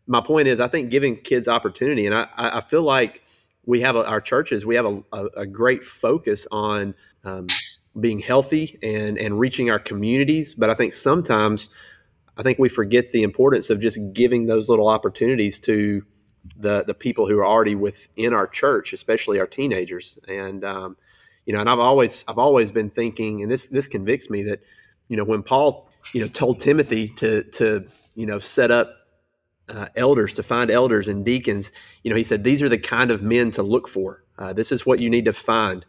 my 0.06 0.20
point 0.20 0.48
is, 0.48 0.60
I 0.60 0.68
think 0.68 0.90
giving 0.90 1.16
kids 1.16 1.48
opportunity, 1.48 2.06
and 2.06 2.14
I 2.14 2.28
I 2.36 2.60
feel 2.60 2.82
like 2.82 3.22
we 3.66 3.80
have 3.80 3.96
a, 3.96 4.06
our 4.06 4.20
churches, 4.20 4.66
we 4.66 4.74
have 4.74 4.84
a, 4.84 5.02
a, 5.12 5.24
a 5.38 5.46
great 5.46 5.84
focus 5.84 6.46
on 6.50 6.94
um, 7.24 7.46
being 7.98 8.18
healthy 8.18 8.78
and 8.82 9.18
and 9.18 9.38
reaching 9.38 9.70
our 9.70 9.78
communities. 9.78 10.54
But 10.54 10.70
I 10.70 10.74
think 10.74 10.92
sometimes 10.92 11.70
I 12.36 12.42
think 12.42 12.58
we 12.58 12.68
forget 12.68 13.10
the 13.12 13.22
importance 13.22 13.70
of 13.70 13.80
just 13.80 13.98
giving 14.12 14.46
those 14.46 14.68
little 14.68 14.88
opportunities 14.88 15.58
to 15.60 16.04
the 16.56 16.84
the 16.86 16.94
people 16.94 17.28
who 17.28 17.38
are 17.38 17.46
already 17.46 17.74
within 17.74 18.34
our 18.34 18.46
church, 18.46 18.92
especially 18.92 19.38
our 19.38 19.46
teenagers. 19.46 20.18
And 20.28 20.64
um, 20.64 20.96
you 21.46 21.52
know, 21.52 21.60
and 21.60 21.70
I've 21.70 21.78
always 21.78 22.24
I've 22.28 22.38
always 22.38 22.72
been 22.72 22.90
thinking, 22.90 23.42
and 23.42 23.50
this 23.50 23.68
this 23.68 23.86
convicts 23.86 24.28
me 24.28 24.42
that 24.44 24.60
you 25.08 25.16
know 25.16 25.24
when 25.24 25.42
Paul 25.42 25.88
you 26.12 26.20
know 26.20 26.28
told 26.28 26.60
Timothy 26.60 27.08
to 27.16 27.44
to 27.44 27.86
you 28.14 28.26
know 28.26 28.38
set 28.38 28.70
up 28.70 29.03
uh, 29.68 29.86
elders 29.96 30.34
to 30.34 30.42
find 30.42 30.70
elders 30.70 31.08
and 31.08 31.24
deacons, 31.24 31.72
you 32.02 32.10
know, 32.10 32.16
he 32.16 32.24
said 32.24 32.44
these 32.44 32.62
are 32.62 32.68
the 32.68 32.78
kind 32.78 33.10
of 33.10 33.22
men 33.22 33.50
to 33.52 33.62
look 33.62 33.88
for. 33.88 34.22
Uh, 34.38 34.52
this 34.52 34.72
is 34.72 34.84
what 34.84 35.00
you 35.00 35.08
need 35.08 35.24
to 35.24 35.32
find. 35.32 35.84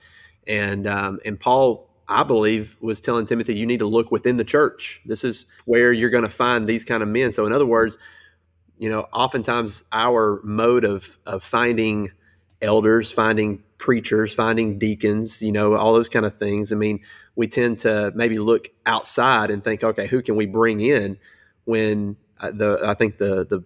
And 0.47 0.87
um, 0.87 1.19
and 1.25 1.39
Paul 1.39 1.89
I 2.07 2.23
believe, 2.23 2.77
was 2.81 3.01
telling 3.01 3.25
Timothy, 3.25 3.55
you 3.55 3.65
need 3.65 3.79
to 3.79 3.87
look 3.87 4.11
within 4.11 4.37
the 4.37 4.43
church. 4.43 5.01
This 5.05 5.23
is 5.23 5.47
where 5.65 5.91
you're 5.91 6.09
going 6.09 6.23
to 6.23 6.29
find 6.29 6.67
these 6.67 6.83
kind 6.83 7.01
of 7.01 7.09
men. 7.09 7.31
So, 7.31 7.45
in 7.45 7.53
other 7.53 7.65
words, 7.65 7.97
you 8.77 8.89
know, 8.89 9.07
oftentimes 9.11 9.83
our 9.91 10.41
mode 10.43 10.85
of 10.85 11.17
of 11.25 11.43
finding 11.43 12.11
elders, 12.61 13.11
finding 13.11 13.63
preachers, 13.77 14.33
finding 14.33 14.77
deacons, 14.77 15.41
you 15.41 15.51
know, 15.51 15.75
all 15.75 15.93
those 15.93 16.09
kind 16.09 16.25
of 16.25 16.35
things. 16.35 16.71
I 16.71 16.75
mean, 16.75 16.99
we 17.35 17.47
tend 17.47 17.79
to 17.79 18.11
maybe 18.15 18.37
look 18.37 18.69
outside 18.85 19.49
and 19.49 19.63
think, 19.63 19.83
okay, 19.83 20.07
who 20.07 20.21
can 20.21 20.35
we 20.35 20.45
bring 20.45 20.79
in? 20.81 21.17
When 21.65 22.17
the 22.41 22.79
I 22.85 22.93
think 22.93 23.17
the 23.17 23.45
the 23.45 23.63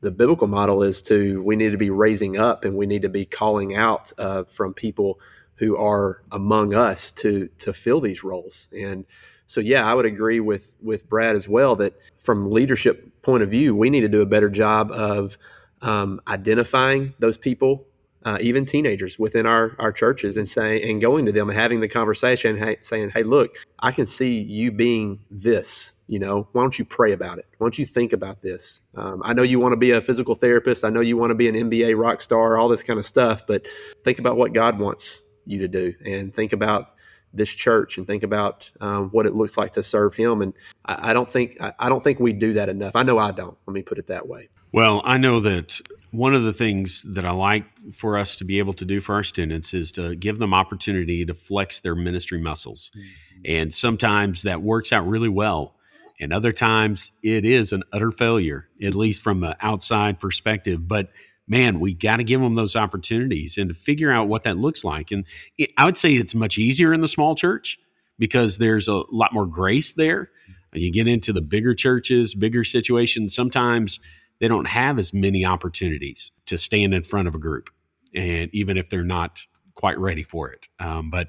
the 0.00 0.10
biblical 0.10 0.46
model 0.46 0.82
is 0.82 1.02
to 1.02 1.42
we 1.42 1.56
need 1.56 1.72
to 1.72 1.78
be 1.78 1.90
raising 1.90 2.38
up 2.38 2.64
and 2.64 2.76
we 2.76 2.86
need 2.86 3.02
to 3.02 3.08
be 3.08 3.24
calling 3.24 3.74
out 3.74 4.12
uh, 4.18 4.44
from 4.44 4.74
people 4.74 5.20
who 5.56 5.76
are 5.76 6.22
among 6.32 6.74
us 6.74 7.12
to 7.12 7.48
to 7.58 7.72
fill 7.72 8.00
these 8.00 8.24
roles. 8.24 8.68
And 8.76 9.04
so, 9.46 9.60
yeah, 9.60 9.84
I 9.84 9.94
would 9.94 10.06
agree 10.06 10.40
with 10.40 10.78
with 10.80 11.08
Brad 11.08 11.36
as 11.36 11.48
well 11.48 11.76
that 11.76 11.94
from 12.18 12.50
leadership 12.50 13.22
point 13.22 13.42
of 13.42 13.50
view, 13.50 13.74
we 13.74 13.90
need 13.90 14.02
to 14.02 14.08
do 14.08 14.22
a 14.22 14.26
better 14.26 14.48
job 14.48 14.92
of 14.92 15.36
um, 15.82 16.20
identifying 16.28 17.14
those 17.18 17.36
people, 17.36 17.86
uh, 18.24 18.38
even 18.40 18.64
teenagers 18.64 19.18
within 19.18 19.46
our 19.46 19.74
our 19.78 19.92
churches, 19.92 20.36
and 20.36 20.48
saying 20.48 20.88
and 20.88 21.00
going 21.00 21.26
to 21.26 21.32
them 21.32 21.48
and 21.48 21.58
having 21.58 21.80
the 21.80 21.88
conversation, 21.88 22.56
hey, 22.56 22.76
saying, 22.82 23.10
"Hey, 23.10 23.22
look, 23.22 23.56
I 23.80 23.92
can 23.92 24.06
see 24.06 24.40
you 24.40 24.70
being 24.70 25.20
this." 25.30 25.92
You 26.06 26.18
know, 26.18 26.48
why 26.52 26.62
don't 26.62 26.76
you 26.76 26.84
pray 26.84 27.12
about 27.12 27.38
it? 27.38 27.46
Why 27.58 27.66
don't 27.66 27.78
you 27.78 27.86
think 27.86 28.12
about 28.12 28.42
this? 28.42 28.80
Um, 28.96 29.22
I 29.24 29.32
know 29.32 29.42
you 29.44 29.60
want 29.60 29.74
to 29.74 29.76
be 29.76 29.92
a 29.92 30.00
physical 30.00 30.34
therapist. 30.34 30.84
I 30.84 30.90
know 30.90 31.00
you 31.00 31.16
want 31.16 31.30
to 31.30 31.36
be 31.36 31.48
an 31.48 31.54
NBA 31.54 31.96
rock 31.96 32.20
star, 32.20 32.56
all 32.56 32.68
this 32.68 32.82
kind 32.82 32.98
of 32.98 33.06
stuff, 33.06 33.46
but 33.46 33.66
think 34.02 34.18
about 34.18 34.36
what 34.36 34.52
God 34.52 34.80
wants 34.80 35.22
you 35.46 35.60
to 35.60 35.68
do 35.68 35.94
and 36.04 36.34
think 36.34 36.52
about 36.52 36.92
this 37.32 37.50
church 37.50 37.98
and 37.98 38.06
think 38.06 38.22
about 38.22 38.70
um, 38.80 39.10
what 39.10 39.26
it 39.26 39.34
looks 39.34 39.56
like 39.56 39.72
to 39.72 39.82
serve 39.82 40.14
Him. 40.14 40.42
And 40.42 40.52
I, 40.84 41.10
I 41.10 41.12
don't 41.12 41.28
think 41.28 41.60
I, 41.60 41.72
I 41.78 41.88
don't 41.88 42.02
think 42.02 42.20
we 42.20 42.32
do 42.32 42.54
that 42.54 42.68
enough. 42.68 42.96
I 42.96 43.02
know 43.02 43.18
I 43.18 43.30
don't. 43.30 43.56
Let 43.66 43.74
me 43.74 43.82
put 43.82 43.98
it 43.98 44.06
that 44.08 44.26
way. 44.28 44.48
Well, 44.72 45.02
I 45.04 45.18
know 45.18 45.40
that 45.40 45.80
one 46.12 46.34
of 46.34 46.44
the 46.44 46.52
things 46.52 47.02
that 47.02 47.24
I 47.24 47.32
like 47.32 47.64
for 47.92 48.16
us 48.16 48.36
to 48.36 48.44
be 48.44 48.58
able 48.58 48.72
to 48.74 48.84
do 48.84 49.00
for 49.00 49.14
our 49.14 49.24
students 49.24 49.74
is 49.74 49.92
to 49.92 50.14
give 50.14 50.38
them 50.38 50.54
opportunity 50.54 51.24
to 51.24 51.34
flex 51.34 51.80
their 51.80 51.94
ministry 51.94 52.40
muscles. 52.40 52.90
Mm-hmm. 52.96 53.40
And 53.46 53.74
sometimes 53.74 54.42
that 54.42 54.62
works 54.62 54.92
out 54.92 55.08
really 55.08 55.28
well. 55.28 55.74
And 56.20 56.32
other 56.32 56.52
times 56.52 57.12
it 57.22 57.44
is 57.44 57.72
an 57.72 57.82
utter 57.92 58.12
failure, 58.12 58.68
at 58.82 58.94
least 58.94 59.22
from 59.22 59.42
an 59.42 59.54
outside 59.60 60.20
perspective. 60.20 60.86
But 60.86 61.10
man, 61.50 61.80
we 61.80 61.92
got 61.92 62.16
to 62.16 62.24
give 62.24 62.40
them 62.40 62.54
those 62.54 62.76
opportunities 62.76 63.58
and 63.58 63.68
to 63.68 63.74
figure 63.74 64.12
out 64.12 64.28
what 64.28 64.44
that 64.44 64.56
looks 64.56 64.84
like. 64.84 65.10
And 65.10 65.26
it, 65.58 65.72
I 65.76 65.84
would 65.84 65.98
say 65.98 66.14
it's 66.14 66.34
much 66.34 66.56
easier 66.56 66.94
in 66.94 67.00
the 67.00 67.08
small 67.08 67.34
church 67.34 67.76
because 68.18 68.58
there's 68.58 68.86
a 68.86 69.02
lot 69.10 69.34
more 69.34 69.46
grace 69.46 69.92
there. 69.92 70.30
You 70.72 70.92
get 70.92 71.08
into 71.08 71.32
the 71.32 71.42
bigger 71.42 71.74
churches, 71.74 72.36
bigger 72.36 72.62
situations, 72.62 73.34
sometimes 73.34 73.98
they 74.38 74.46
don't 74.46 74.68
have 74.68 74.98
as 74.98 75.12
many 75.12 75.44
opportunities 75.44 76.30
to 76.46 76.56
stand 76.56 76.94
in 76.94 77.02
front 77.02 77.26
of 77.26 77.34
a 77.34 77.38
group, 77.38 77.68
and 78.14 78.48
even 78.54 78.78
if 78.78 78.88
they're 78.88 79.02
not 79.02 79.44
quite 79.74 79.98
ready 79.98 80.22
for 80.22 80.50
it. 80.50 80.68
Um, 80.78 81.10
but 81.10 81.28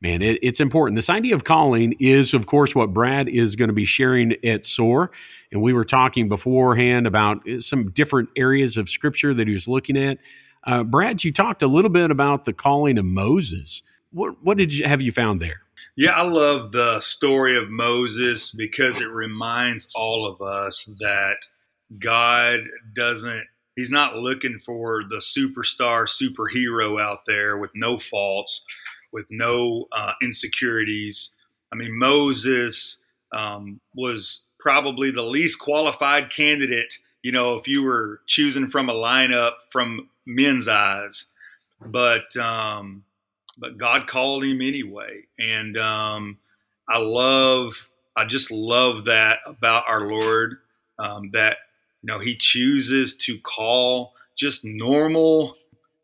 man, 0.00 0.22
it, 0.22 0.38
it's 0.42 0.60
important. 0.60 0.96
This 0.96 1.10
idea 1.10 1.34
of 1.34 1.44
calling 1.44 1.94
is, 1.98 2.34
of 2.34 2.46
course, 2.46 2.74
what 2.74 2.92
Brad 2.92 3.28
is 3.28 3.56
going 3.56 3.68
to 3.68 3.74
be 3.74 3.84
sharing 3.84 4.34
at 4.44 4.64
SOAR. 4.64 5.10
And 5.52 5.62
we 5.62 5.72
were 5.72 5.84
talking 5.84 6.28
beforehand 6.28 7.06
about 7.06 7.48
uh, 7.48 7.60
some 7.60 7.90
different 7.90 8.28
areas 8.36 8.76
of 8.76 8.88
scripture 8.88 9.34
that 9.34 9.46
he 9.46 9.52
was 9.52 9.66
looking 9.68 9.96
at. 9.96 10.18
Uh, 10.64 10.84
Brad, 10.84 11.24
you 11.24 11.32
talked 11.32 11.62
a 11.62 11.66
little 11.66 11.90
bit 11.90 12.10
about 12.10 12.44
the 12.44 12.52
calling 12.52 12.98
of 12.98 13.04
Moses. 13.04 13.82
What, 14.10 14.42
what 14.42 14.58
did 14.58 14.74
you 14.74 14.86
have 14.86 15.00
you 15.02 15.12
found 15.12 15.40
there? 15.40 15.62
Yeah, 15.96 16.12
I 16.12 16.22
love 16.22 16.70
the 16.70 17.00
story 17.00 17.56
of 17.56 17.70
Moses 17.70 18.52
because 18.52 19.00
it 19.00 19.08
reminds 19.08 19.90
all 19.96 20.26
of 20.26 20.40
us 20.40 20.88
that 21.00 21.38
God 21.98 22.60
doesn't, 22.92 23.44
he's 23.74 23.90
not 23.90 24.14
looking 24.14 24.60
for 24.60 25.02
the 25.08 25.16
superstar 25.16 26.06
superhero 26.06 27.02
out 27.02 27.20
there 27.26 27.58
with 27.58 27.70
no 27.74 27.98
faults, 27.98 28.64
with 29.12 29.26
no 29.30 29.86
uh, 29.92 30.12
insecurities. 30.22 31.34
I 31.72 31.76
mean, 31.76 31.98
Moses 31.98 33.00
um, 33.32 33.80
was 33.94 34.42
probably 34.58 35.10
the 35.10 35.22
least 35.22 35.58
qualified 35.58 36.30
candidate, 36.30 36.98
you 37.22 37.32
know, 37.32 37.56
if 37.56 37.68
you 37.68 37.82
were 37.82 38.20
choosing 38.26 38.68
from 38.68 38.88
a 38.88 38.94
lineup 38.94 39.52
from 39.70 40.08
men's 40.26 40.68
eyes. 40.68 41.30
But, 41.80 42.36
um, 42.36 43.04
but 43.56 43.76
God 43.76 44.06
called 44.06 44.44
him 44.44 44.60
anyway. 44.60 45.24
And 45.38 45.76
um, 45.76 46.38
I 46.88 46.98
love, 46.98 47.88
I 48.16 48.24
just 48.24 48.50
love 48.50 49.04
that 49.04 49.38
about 49.46 49.84
our 49.88 50.08
Lord 50.08 50.58
um, 50.98 51.30
that 51.32 51.58
you 52.02 52.06
know, 52.06 52.18
he 52.18 52.36
chooses 52.36 53.16
to 53.16 53.38
call 53.38 54.14
just 54.36 54.64
normal 54.64 55.56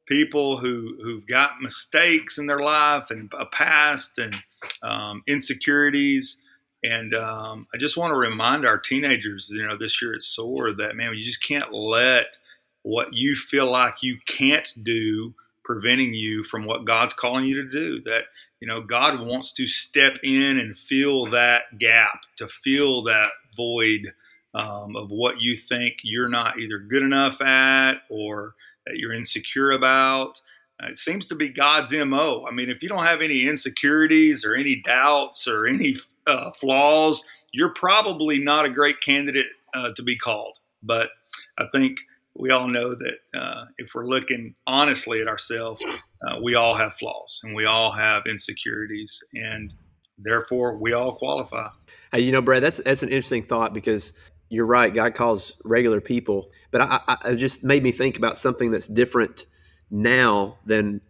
people 0.07 0.57
who 0.57 0.97
who've 1.03 1.27
got 1.27 1.61
mistakes 1.61 2.39
in 2.39 2.47
their 2.47 2.59
life 2.59 3.11
and 3.11 3.33
a 3.39 3.47
past 3.47 4.19
and 4.19 4.35
um, 4.83 5.23
insecurities. 5.27 6.43
And 6.83 7.15
um, 7.15 7.67
I 7.75 7.79
just 7.79 7.97
want 7.97 8.13
to 8.13 8.19
remind 8.19 8.67
our 8.67 8.79
teenagers, 8.79 9.51
you 9.51 9.67
know, 9.67 9.77
this 9.77 10.03
year 10.03 10.15
at 10.15 10.23
SOAR 10.23 10.75
that 10.75 10.97
man, 10.97 11.15
you 11.15 11.25
just 11.25 11.43
can't 11.43 11.73
let 11.73 12.37
what 12.83 13.15
you 13.15 13.35
feel 13.35 13.71
like 13.71 14.03
you 14.03 14.19
can't 14.27 14.71
do 14.83 15.35
preventing 15.65 16.13
you 16.13 16.45
from 16.45 16.67
what 16.67 16.85
God's 16.85 17.15
calling 17.15 17.47
you 17.47 17.63
to 17.63 17.69
do. 17.69 18.03
That 18.03 18.25
you 18.61 18.69
know, 18.69 18.81
God 18.81 19.21
wants 19.21 19.53
to 19.55 19.67
step 19.67 20.19
in 20.23 20.59
and 20.59 20.77
fill 20.77 21.27
that 21.27 21.79
gap, 21.79 22.21
to 22.37 22.49
fill 22.49 23.03
that 23.05 23.31
void 23.57 24.07
um, 24.55 24.97
of 24.97 25.11
what 25.11 25.41
you 25.41 25.57
think 25.57 25.97
you're 26.03 26.29
not 26.29 26.59
either 26.59 26.79
good 26.79 27.03
enough 27.03 27.43
at 27.43 28.03
or 28.09 28.55
that 28.87 28.97
you're 28.97 29.13
insecure 29.13 29.71
about. 29.71 30.41
Uh, 30.83 30.89
it 30.89 30.97
seems 30.97 31.27
to 31.27 31.35
be 31.35 31.49
God's 31.49 31.93
MO. 31.93 32.45
I 32.49 32.53
mean, 32.53 32.69
if 32.69 32.83
you 32.83 32.89
don't 32.89 33.05
have 33.05 33.21
any 33.21 33.47
insecurities 33.47 34.45
or 34.45 34.55
any 34.55 34.77
doubts 34.77 35.47
or 35.47 35.67
any 35.67 35.97
uh, 36.27 36.51
flaws, 36.51 37.27
you're 37.53 37.73
probably 37.73 38.41
not 38.41 38.67
a 38.67 38.71
great 38.71 39.01
candidate 39.01 39.47
uh, 39.75 39.93
to 39.95 40.03
be 40.03 40.17
called. 40.17 40.59
But 40.83 41.11
I 41.59 41.67
think 41.71 42.01
we 42.37 42.51
all 42.51 42.67
know 42.67 42.95
that 42.95 43.39
uh, 43.39 43.67
if 43.79 43.95
we're 43.95 44.07
looking 44.07 44.55
honestly 44.67 45.21
at 45.21 45.29
ourselves, 45.29 45.85
uh, 46.27 46.41
we 46.43 46.57
all 46.57 46.75
have 46.75 46.95
flaws 46.95 47.41
and 47.45 47.55
we 47.55 47.65
all 47.65 47.93
have 47.93 48.25
insecurities, 48.27 49.23
and 49.35 49.73
therefore 50.19 50.77
we 50.77 50.93
all 50.93 51.13
qualify. 51.13 51.69
Hey, 52.13 52.21
you 52.21 52.33
know, 52.33 52.43
Brad, 52.43 52.63
that's 52.63 52.79
that's 52.79 53.05
an 53.05 53.09
interesting 53.09 53.45
thought 53.45 53.73
because 53.73 54.13
you're 54.49 54.67
right. 54.67 54.93
God 54.93 55.15
calls 55.15 55.55
regular 55.65 56.01
people, 56.01 56.51
but 56.71 56.81
I, 56.81 57.01
I, 57.09 57.17
it 57.31 57.37
just 57.37 57.65
made 57.65 57.83
me 57.83 57.93
think 57.93 58.17
about 58.17 58.37
something 58.39 58.71
that's 58.71 58.89
different 58.89 59.47
now 59.91 60.59
than 60.67 61.01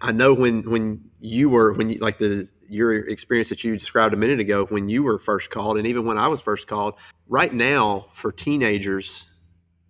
I 0.00 0.12
know 0.12 0.34
when 0.34 0.70
when 0.70 1.10
you 1.20 1.48
were 1.48 1.72
when 1.72 1.88
you 1.88 1.98
like 1.98 2.18
the 2.18 2.50
your 2.68 2.94
experience 2.94 3.48
that 3.48 3.64
you 3.64 3.76
described 3.76 4.12
a 4.14 4.16
minute 4.16 4.40
ago 4.40 4.66
when 4.66 4.88
you 4.88 5.02
were 5.02 5.18
first 5.18 5.50
called, 5.50 5.78
and 5.78 5.86
even 5.86 6.04
when 6.04 6.18
I 6.18 6.28
was 6.28 6.40
first 6.40 6.66
called. 6.66 6.94
Right 7.26 7.52
now, 7.52 8.06
for 8.12 8.30
teenagers 8.30 9.30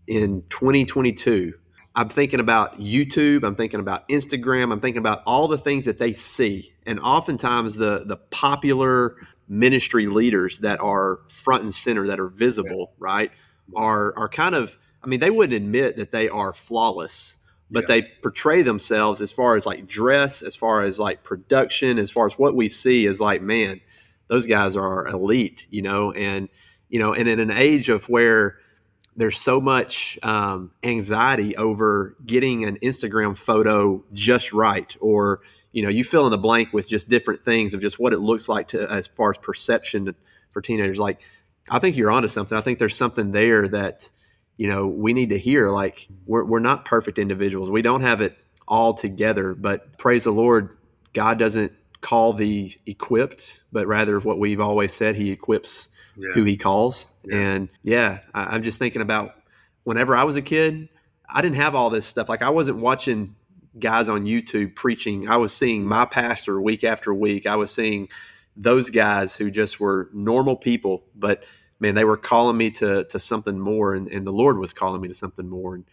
in 0.06 0.44
2022, 0.50 1.54
I'm 1.94 2.08
thinking 2.08 2.38
about 2.38 2.78
YouTube. 2.78 3.44
I'm 3.44 3.56
thinking 3.56 3.80
about 3.80 4.08
Instagram. 4.08 4.72
I'm 4.72 4.80
thinking 4.80 5.00
about 5.00 5.22
all 5.26 5.48
the 5.48 5.58
things 5.58 5.84
that 5.86 5.98
they 5.98 6.12
see, 6.12 6.72
and 6.86 7.00
oftentimes 7.00 7.74
the 7.74 8.04
the 8.06 8.16
popular 8.16 9.16
ministry 9.52 10.06
leaders 10.06 10.60
that 10.60 10.80
are 10.80 11.20
front 11.28 11.62
and 11.62 11.74
center, 11.74 12.06
that 12.06 12.18
are 12.18 12.28
visible, 12.28 12.92
yeah. 12.92 12.96
right, 12.98 13.30
are 13.76 14.16
are 14.18 14.28
kind 14.28 14.54
of. 14.54 14.78
I 15.04 15.08
mean, 15.08 15.20
they 15.20 15.30
wouldn't 15.30 15.56
admit 15.56 15.96
that 15.96 16.12
they 16.12 16.28
are 16.28 16.52
flawless, 16.52 17.34
but 17.70 17.82
yeah. 17.82 17.86
they 17.88 18.02
portray 18.22 18.62
themselves 18.62 19.20
as 19.20 19.32
far 19.32 19.56
as 19.56 19.66
like 19.66 19.86
dress, 19.86 20.42
as 20.42 20.54
far 20.54 20.82
as 20.82 20.98
like 20.98 21.24
production, 21.24 21.98
as 21.98 22.10
far 22.10 22.26
as 22.26 22.34
what 22.34 22.54
we 22.54 22.68
see 22.68 23.04
is 23.04 23.20
like, 23.20 23.42
man, 23.42 23.80
those 24.28 24.46
guys 24.46 24.76
are 24.76 25.06
elite, 25.08 25.66
you 25.70 25.82
know, 25.82 26.12
and 26.12 26.48
you 26.88 26.98
know, 26.98 27.12
and 27.12 27.28
in 27.28 27.40
an 27.40 27.50
age 27.50 27.88
of 27.88 28.08
where 28.08 28.58
there's 29.16 29.38
so 29.38 29.61
much 29.61 30.18
um, 30.22 30.70
anxiety 30.83 31.57
over 31.57 32.16
getting 32.25 32.64
an 32.64 32.79
Instagram 32.79 33.37
photo 33.37 34.03
just 34.12 34.53
right, 34.53 34.96
or 35.01 35.40
you 35.72 35.83
know, 35.83 35.88
you 35.88 36.05
fill 36.05 36.27
in 36.27 36.31
the 36.31 36.38
blank 36.38 36.72
with 36.72 36.88
just 36.88 37.09
different 37.09 37.44
things 37.44 37.75
of 37.75 37.81
just 37.81 37.98
what 37.98 38.12
it 38.12 38.20
looks 38.20 38.48
like 38.48 38.68
to 38.68 38.90
as 38.90 39.07
far 39.07 39.31
as 39.31 39.38
perception 39.38 40.14
for 40.51 40.61
teenagers. 40.61 40.98
Like, 40.98 41.20
I 41.70 41.79
think 41.79 41.96
you're 41.96 42.11
onto 42.11 42.29
something. 42.29 42.57
I 42.57 42.61
think 42.61 42.79
there's 42.79 42.96
something 42.96 43.33
there 43.33 43.68
that 43.68 44.11
you 44.57 44.68
know 44.68 44.87
we 44.87 45.12
need 45.12 45.31
to 45.31 45.38
hear. 45.38 45.68
Like, 45.68 46.09
we're 46.27 46.44
we're 46.44 46.61
not 46.61 46.85
perfect 46.85 47.18
individuals. 47.18 47.70
We 47.70 47.83
don't 47.83 48.03
have 48.03 48.20
it 48.20 48.37
all 48.66 48.94
together, 48.94 49.55
but 49.55 49.98
praise 49.98 50.25
the 50.25 50.33
Lord, 50.33 50.77
God 51.12 51.38
doesn't 51.38 51.72
call 52.02 52.34
the 52.34 52.76
equipped, 52.84 53.62
but 53.72 53.86
rather 53.86 54.20
what 54.20 54.38
we've 54.38 54.60
always 54.60 54.92
said, 54.92 55.16
He 55.16 55.30
equips 55.30 55.88
yeah. 56.16 56.30
who 56.34 56.44
he 56.44 56.56
calls. 56.56 57.12
Yeah. 57.24 57.36
And 57.36 57.68
yeah, 57.82 58.18
I, 58.34 58.54
I'm 58.54 58.62
just 58.62 58.78
thinking 58.78 59.00
about 59.00 59.34
whenever 59.84 60.14
I 60.14 60.24
was 60.24 60.36
a 60.36 60.42
kid, 60.42 60.88
I 61.28 61.40
didn't 61.40 61.56
have 61.56 61.74
all 61.74 61.88
this 61.88 62.04
stuff. 62.04 62.28
Like 62.28 62.42
I 62.42 62.50
wasn't 62.50 62.78
watching 62.78 63.36
guys 63.78 64.08
on 64.08 64.26
YouTube 64.26 64.74
preaching. 64.74 65.28
I 65.28 65.36
was 65.36 65.52
seeing 65.52 65.86
my 65.86 66.04
pastor 66.04 66.60
week 66.60 66.84
after 66.84 67.14
week. 67.14 67.46
I 67.46 67.56
was 67.56 67.72
seeing 67.72 68.08
those 68.56 68.90
guys 68.90 69.34
who 69.34 69.50
just 69.50 69.80
were 69.80 70.10
normal 70.12 70.56
people, 70.56 71.04
but 71.14 71.44
man, 71.80 71.94
they 71.94 72.04
were 72.04 72.18
calling 72.18 72.56
me 72.56 72.70
to 72.72 73.04
to 73.04 73.18
something 73.18 73.58
more, 73.58 73.94
and, 73.94 74.08
and 74.08 74.26
the 74.26 74.32
Lord 74.32 74.58
was 74.58 74.72
calling 74.72 75.00
me 75.00 75.08
to 75.08 75.14
something 75.14 75.48
more. 75.48 75.74
And 75.74 75.84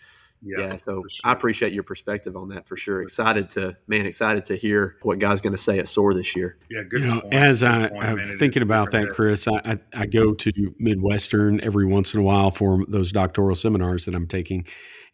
yeah, 0.42 0.60
yeah 0.60 0.76
so 0.76 1.04
sure. 1.10 1.22
I 1.24 1.34
appreciate 1.34 1.74
your 1.74 1.84
perspective 1.84 2.36
on 2.36 2.50
that 2.50 2.68
for 2.68 2.78
sure. 2.78 3.02
Excited 3.02 3.50
to 3.52 3.78
man, 3.88 4.06
excited 4.06 4.46
to 4.46 4.56
hear 4.56 4.96
what 5.02 5.20
God's 5.20 5.42
going 5.42 5.54
to 5.54 5.62
say 5.62 5.80
at 5.80 5.88
SOAR 5.88 6.14
this 6.14 6.36
year. 6.36 6.58
Yeah, 6.70 6.84
good. 6.84 7.02
You 7.02 7.08
know, 7.08 7.22
as 7.32 7.64
I, 7.64 7.88
am 7.88 8.20
thinking 8.38 8.62
about 8.62 8.92
that, 8.92 9.10
Chris, 9.10 9.48
I, 9.48 9.58
I, 9.66 9.80
I 9.94 10.06
go 10.06 10.34
to 10.34 10.52
Midwestern 10.78 11.62
every 11.62 11.86
once 11.86 12.14
in 12.14 12.22
a 12.22 12.24
while 12.24 12.52
for 12.52 12.86
those 12.88 13.12
doctoral 13.12 13.56
seminars 13.56 14.06
that 14.06 14.16
I'm 14.16 14.28
taking, 14.28 14.66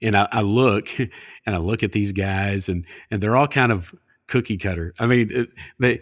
and 0.01 0.15
I, 0.15 0.27
I 0.31 0.41
look 0.41 0.99
and 0.99 1.55
I 1.55 1.57
look 1.57 1.83
at 1.83 1.91
these 1.91 2.11
guys, 2.11 2.69
and 2.69 2.85
and 3.09 3.21
they're 3.21 3.35
all 3.35 3.47
kind 3.47 3.71
of 3.71 3.93
cookie 4.27 4.57
cutter. 4.57 4.93
I 4.99 5.07
mean, 5.07 5.47
they 5.79 6.01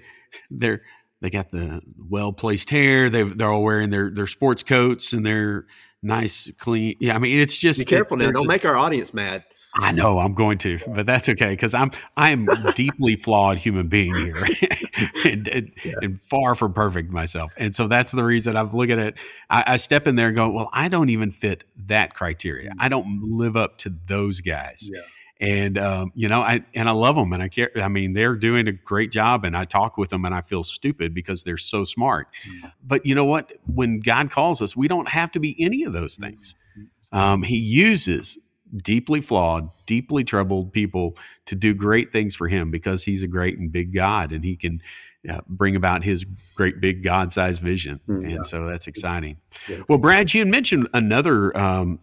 they're 0.49 0.81
they 1.23 1.29
got 1.29 1.51
the 1.51 1.81
well 2.09 2.33
placed 2.33 2.69
hair. 2.69 3.09
They 3.09 3.23
they're 3.23 3.49
all 3.49 3.63
wearing 3.63 3.89
their 3.89 4.11
their 4.11 4.27
sports 4.27 4.61
coats 4.61 5.13
and 5.13 5.25
their 5.25 5.65
nice, 6.03 6.51
clean. 6.57 6.97
Yeah, 6.99 7.15
I 7.15 7.19
mean, 7.19 7.39
it's 7.39 7.57
just 7.57 7.79
be 7.79 7.85
careful 7.85 8.21
it, 8.21 8.25
now. 8.25 8.31
Don't 8.31 8.45
make 8.45 8.65
our 8.65 8.75
audience 8.75 9.13
mad. 9.13 9.45
I 9.73 9.93
know 9.93 10.19
I'm 10.19 10.33
going 10.33 10.57
to, 10.59 10.79
but 10.85 11.05
that's 11.05 11.29
okay 11.29 11.51
because 11.51 11.73
I'm 11.73 11.91
I 12.17 12.31
am 12.31 12.47
deeply 12.75 13.15
flawed 13.15 13.57
human 13.57 13.87
being 13.87 14.13
here, 14.13 14.35
and, 15.25 15.47
and, 15.47 15.71
yeah. 15.83 15.93
and, 16.01 16.21
far 16.21 16.55
from 16.55 16.73
perfect 16.73 17.09
myself. 17.09 17.53
And 17.57 17.73
so 17.73 17.87
that's 17.87 18.11
the 18.11 18.23
reason 18.23 18.57
I've 18.57 18.73
looked 18.73 18.91
at 18.91 18.99
it. 18.99 19.17
I, 19.49 19.63
I, 19.65 19.77
step 19.77 20.05
in 20.05 20.15
there 20.15 20.27
and 20.27 20.35
go, 20.35 20.51
well, 20.51 20.69
I 20.73 20.89
don't 20.89 21.09
even 21.09 21.31
fit 21.31 21.63
that 21.87 22.13
criteria. 22.13 22.69
Mm-hmm. 22.69 22.81
I 22.81 22.89
don't 22.89 23.23
live 23.23 23.55
up 23.57 23.79
to 23.79 23.95
those 24.05 24.41
guys. 24.41 24.91
Yeah. 24.93 25.01
And 25.43 25.77
um, 25.77 26.13
you 26.15 26.29
know, 26.29 26.41
I 26.41 26.63
and 26.73 26.87
I 26.87 26.93
love 26.93 27.17
them, 27.17 27.33
and 27.33 27.43
I 27.43 27.49
care. 27.49 27.69
I 27.75 27.89
mean, 27.89 28.13
they're 28.13 28.35
doing 28.35 28.69
a 28.69 28.71
great 28.71 29.11
job, 29.11 29.43
and 29.43 29.57
I 29.57 29.65
talk 29.65 29.97
with 29.97 30.09
them, 30.09 30.23
and 30.23 30.33
I 30.33 30.39
feel 30.39 30.63
stupid 30.63 31.13
because 31.13 31.43
they're 31.43 31.57
so 31.57 31.83
smart. 31.83 32.29
Mm-hmm. 32.47 32.67
But 32.81 33.05
you 33.05 33.13
know 33.13 33.25
what? 33.25 33.51
When 33.65 33.99
God 33.99 34.31
calls 34.31 34.61
us, 34.61 34.73
we 34.73 34.87
don't 34.87 35.09
have 35.09 35.33
to 35.33 35.41
be 35.41 35.61
any 35.61 35.83
of 35.83 35.91
those 35.91 36.15
things. 36.15 36.55
Mm-hmm. 36.79 37.17
Um, 37.17 37.43
he 37.43 37.57
uses 37.57 38.39
deeply 38.77 39.19
flawed, 39.19 39.69
deeply 39.85 40.23
troubled 40.23 40.71
people 40.71 41.17
to 41.47 41.55
do 41.55 41.73
great 41.73 42.13
things 42.13 42.35
for 42.35 42.47
Him 42.47 42.71
because 42.71 43.03
He's 43.03 43.21
a 43.21 43.27
great 43.27 43.59
and 43.59 43.69
big 43.69 43.93
God, 43.93 44.31
and 44.31 44.45
He 44.45 44.55
can 44.55 44.81
uh, 45.29 45.41
bring 45.49 45.75
about 45.75 46.05
His 46.05 46.23
great 46.55 46.79
big 46.79 47.03
God-sized 47.03 47.61
vision. 47.61 47.99
Mm-hmm. 48.07 48.29
And 48.29 48.45
so 48.45 48.65
that's 48.65 48.87
exciting. 48.87 49.35
Yeah. 49.67 49.81
Well, 49.89 49.97
Brad, 49.97 50.33
you 50.33 50.39
had 50.39 50.47
mentioned 50.47 50.87
another. 50.93 51.55
Um, 51.57 51.99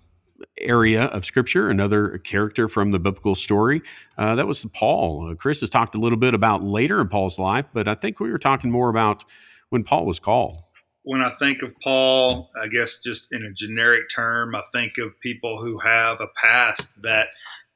area 0.59 1.05
of 1.05 1.25
scripture, 1.25 1.69
another 1.69 2.19
character 2.19 2.69
from 2.69 2.91
the 2.91 2.99
biblical 2.99 3.35
story. 3.35 3.83
Uh, 4.19 4.35
that 4.35 4.47
was 4.47 4.65
Paul. 4.75 5.31
Uh, 5.31 5.35
Chris 5.35 5.61
has 5.61 5.71
talked 5.71 5.95
a 5.95 5.99
little 5.99 6.19
bit 6.19 6.35
about 6.35 6.63
later 6.63 7.01
in 7.01 7.09
Paul's 7.09 7.39
life, 7.39 7.67
but 7.73 7.89
I 7.89 7.95
think 7.95 8.21
we 8.21 8.31
were 8.31 8.39
talking 8.39 8.71
more 8.71 8.89
about 8.89 9.25
when 9.71 9.85
Paul 9.85 10.07
was 10.07 10.19
called. 10.19 10.63
When 11.03 11.23
I 11.23 11.31
think 11.31 11.63
of 11.63 11.75
Paul, 11.81 12.51
I 12.63 12.69
guess 12.69 13.03
just 13.03 13.33
in 13.33 13.43
a 13.43 13.53
generic 13.53 14.11
term, 14.15 14.55
I 14.55 14.63
think 14.73 14.99
of 14.99 15.19
people 15.21 15.61
who 15.61 15.79
have 15.79 16.21
a 16.21 16.27
past 16.37 16.93
that 17.03 17.29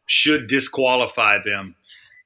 should 0.06 0.46
disqualify 0.46 1.38
them. 1.42 1.74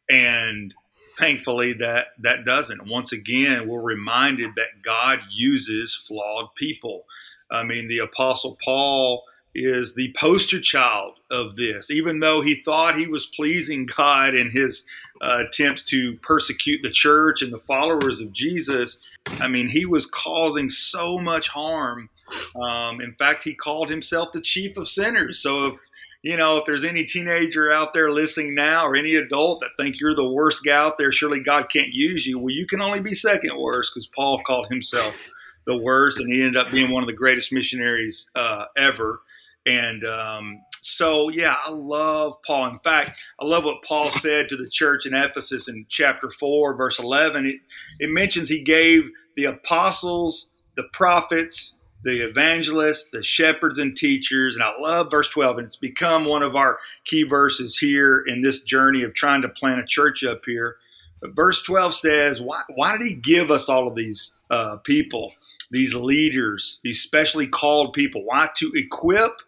And 0.09 0.75
thankfully 1.19 1.75
that 1.75 2.09
that 2.21 2.45
doesn't. 2.45 2.87
Once 2.87 3.13
again, 3.13 3.69
we're 3.69 3.83
reminded 3.83 4.55
that 4.57 4.83
God 4.83 5.21
uses 5.31 5.95
flawed 5.95 6.55
people. 6.55 7.05
I 7.51 7.65
mean, 7.65 7.89
the 7.89 7.99
apostle 7.99 8.57
Paul 8.65 9.23
is 9.65 9.95
the 9.95 10.15
poster 10.19 10.61
child 10.61 11.19
of 11.31 11.57
this. 11.57 11.91
Even 11.91 12.21
though 12.21 12.41
he 12.41 12.57
thought 12.57 12.97
he 12.97 13.07
was 13.07 13.27
pleasing 13.27 13.87
God 13.87 14.35
in 14.35 14.51
his 14.51 14.87
uh, 15.21 15.45
attempts 15.47 15.85
to 15.85 16.15
persecute 16.23 16.81
the 16.83 16.91
church 16.91 17.43
and 17.43 17.53
the 17.53 17.59
followers 17.61 18.21
of 18.21 18.33
Jesus, 18.33 19.03
I 19.41 19.49
mean, 19.49 19.69
he 19.69 19.85
was 19.85 20.07
causing 20.07 20.69
so 20.69 21.19
much 21.19 21.49
harm. 21.49 22.09
Um, 22.57 23.01
in 23.01 23.15
fact, 23.15 23.45
he 23.45 23.55
called 23.55 23.91
himself 23.91 24.33
the 24.33 24.41
chief 24.41 24.77
of 24.77 24.89
sinners. 24.89 25.41
So 25.41 25.67
if 25.67 25.77
you 26.23 26.37
know, 26.37 26.59
if 26.59 26.65
there's 26.65 26.85
any 26.85 27.05
teenager 27.05 27.71
out 27.73 27.93
there 27.93 28.11
listening 28.11 28.55
now 28.55 28.85
or 28.85 28.97
any 28.97 29.15
adult 29.15 29.61
that 29.61 29.71
think 29.77 30.01
you're 30.01 30.17
the 30.17 30.29
worst 30.29 30.65
guy 30.65 30.77
out 30.77 30.99
there, 30.99 31.13
surely 31.13 31.41
God 31.41 31.67
can't 31.73 31.93
use 31.93 32.27
you. 32.27 32.39
Well, 32.39 32.53
you 32.53 32.67
can 32.67 32.83
only 32.83 33.01
be 33.01 33.15
second 33.15 33.57
worst 33.57 33.93
because 33.95 34.09
Paul 34.09 34.43
called 34.45 34.67
himself 34.69 35.31
the 35.67 35.77
worst, 35.77 36.19
and 36.19 36.33
he 36.33 36.41
ended 36.41 36.57
up 36.57 36.73
being 36.73 36.91
one 36.91 37.03
of 37.03 37.07
the 37.07 37.15
greatest 37.15 37.53
missionaries 37.53 38.31
uh, 38.35 38.65
ever. 38.77 39.21
And 39.69 40.03
um, 40.05 40.63
so, 40.81 41.29
yeah, 41.29 41.55
I 41.63 41.71
love 41.71 42.37
Paul. 42.47 42.71
In 42.71 42.79
fact, 42.79 43.23
I 43.39 43.45
love 43.45 43.65
what 43.65 43.83
Paul 43.83 44.09
said 44.09 44.49
to 44.49 44.57
the 44.57 44.69
church 44.69 45.05
in 45.05 45.15
Ephesus 45.15 45.69
in 45.69 45.85
chapter 45.91 46.31
4, 46.31 46.75
verse 46.75 46.99
11. 46.99 47.45
It, 47.45 47.61
it 48.01 48.11
mentions 48.11 48.49
he 48.49 48.63
gave 48.63 49.03
the 49.37 49.45
apostles, 49.45 50.53
the 50.77 50.85
prophets, 50.95 51.77
the 52.03 52.25
evangelists, 52.25 53.11
the 53.11 53.23
shepherds, 53.23 53.79
and 53.79 53.95
teachers. 53.95 54.57
And 54.57 54.65
I 54.65 54.73
love 54.81 55.11
verse 55.11 55.29
12. 55.29 55.59
And 55.59 55.67
it's 55.67 55.77
become 55.77 56.25
one 56.25 56.43
of 56.43 56.57
our 56.57 56.79
key 57.05 57.25
verses 57.25 57.77
here 57.77 58.25
in 58.27 58.41
this 58.41 58.63
journey 58.63 59.03
of 59.03 59.13
trying 59.13 59.43
to 59.43 59.51
plant 59.51 59.81
a 59.81 59.85
church 59.85 60.25
up 60.25 60.47
here. 60.47 60.77
But 61.21 61.37
verse 61.37 61.63
12 61.63 61.95
says, 61.95 62.41
Why, 62.41 62.63
why 62.75 62.97
did 62.97 63.07
he 63.07 63.15
give 63.15 63.51
us 63.51 63.69
all 63.69 63.87
of 63.87 63.97
these 63.97 64.35
uh, 64.49 64.77
people, 64.79 65.35
these 65.71 65.95
leaders, 65.95 66.81
these 66.83 67.03
specially 67.03 67.49
called 67.49 67.93
people? 67.93 68.25
Why? 68.25 68.49
To 68.57 68.73
equip 68.75 69.43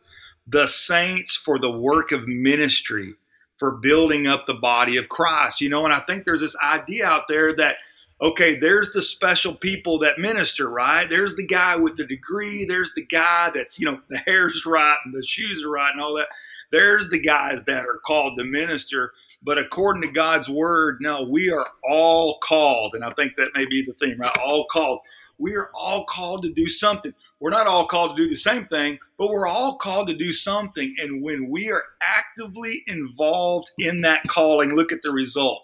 the 0.50 0.66
saints 0.66 1.36
for 1.36 1.58
the 1.58 1.70
work 1.70 2.12
of 2.12 2.26
ministry, 2.26 3.14
for 3.58 3.76
building 3.76 4.26
up 4.26 4.46
the 4.46 4.54
body 4.54 4.96
of 4.96 5.08
Christ. 5.08 5.60
You 5.60 5.68
know, 5.68 5.84
and 5.84 5.94
I 5.94 6.00
think 6.00 6.24
there's 6.24 6.40
this 6.40 6.56
idea 6.64 7.06
out 7.06 7.28
there 7.28 7.54
that, 7.56 7.76
okay, 8.20 8.58
there's 8.58 8.92
the 8.92 9.02
special 9.02 9.54
people 9.54 9.98
that 10.00 10.18
minister, 10.18 10.68
right? 10.68 11.08
There's 11.08 11.36
the 11.36 11.46
guy 11.46 11.76
with 11.76 11.96
the 11.96 12.06
degree, 12.06 12.64
there's 12.64 12.94
the 12.94 13.04
guy 13.04 13.50
that's, 13.54 13.78
you 13.78 13.86
know, 13.86 14.00
the 14.08 14.18
hair's 14.18 14.64
right 14.66 14.98
and 15.04 15.14
the 15.14 15.22
shoes 15.22 15.64
are 15.64 15.70
right 15.70 15.92
and 15.92 16.02
all 16.02 16.16
that. 16.16 16.28
There's 16.72 17.10
the 17.10 17.20
guys 17.20 17.64
that 17.64 17.84
are 17.84 17.98
called 18.04 18.38
to 18.38 18.44
minister. 18.44 19.12
But 19.42 19.58
according 19.58 20.02
to 20.02 20.08
God's 20.08 20.48
word, 20.48 20.98
no, 21.00 21.22
we 21.22 21.50
are 21.50 21.66
all 21.88 22.38
called. 22.38 22.94
And 22.94 23.04
I 23.04 23.10
think 23.12 23.36
that 23.36 23.52
may 23.54 23.66
be 23.66 23.82
the 23.82 23.94
theme, 23.94 24.18
right? 24.18 24.36
All 24.38 24.66
called. 24.70 25.00
We 25.38 25.54
are 25.56 25.70
all 25.74 26.04
called 26.04 26.42
to 26.42 26.52
do 26.52 26.68
something. 26.68 27.14
We're 27.40 27.50
not 27.50 27.66
all 27.66 27.86
called 27.86 28.16
to 28.16 28.22
do 28.22 28.28
the 28.28 28.36
same 28.36 28.66
thing, 28.66 28.98
but 29.18 29.30
we're 29.30 29.48
all 29.48 29.76
called 29.76 30.08
to 30.08 30.16
do 30.16 30.32
something. 30.32 30.94
And 30.98 31.22
when 31.22 31.48
we 31.48 31.70
are 31.72 31.84
actively 32.02 32.82
involved 32.86 33.70
in 33.78 34.02
that 34.02 34.24
calling, 34.24 34.74
look 34.74 34.92
at 34.92 35.00
the 35.02 35.12
result. 35.12 35.62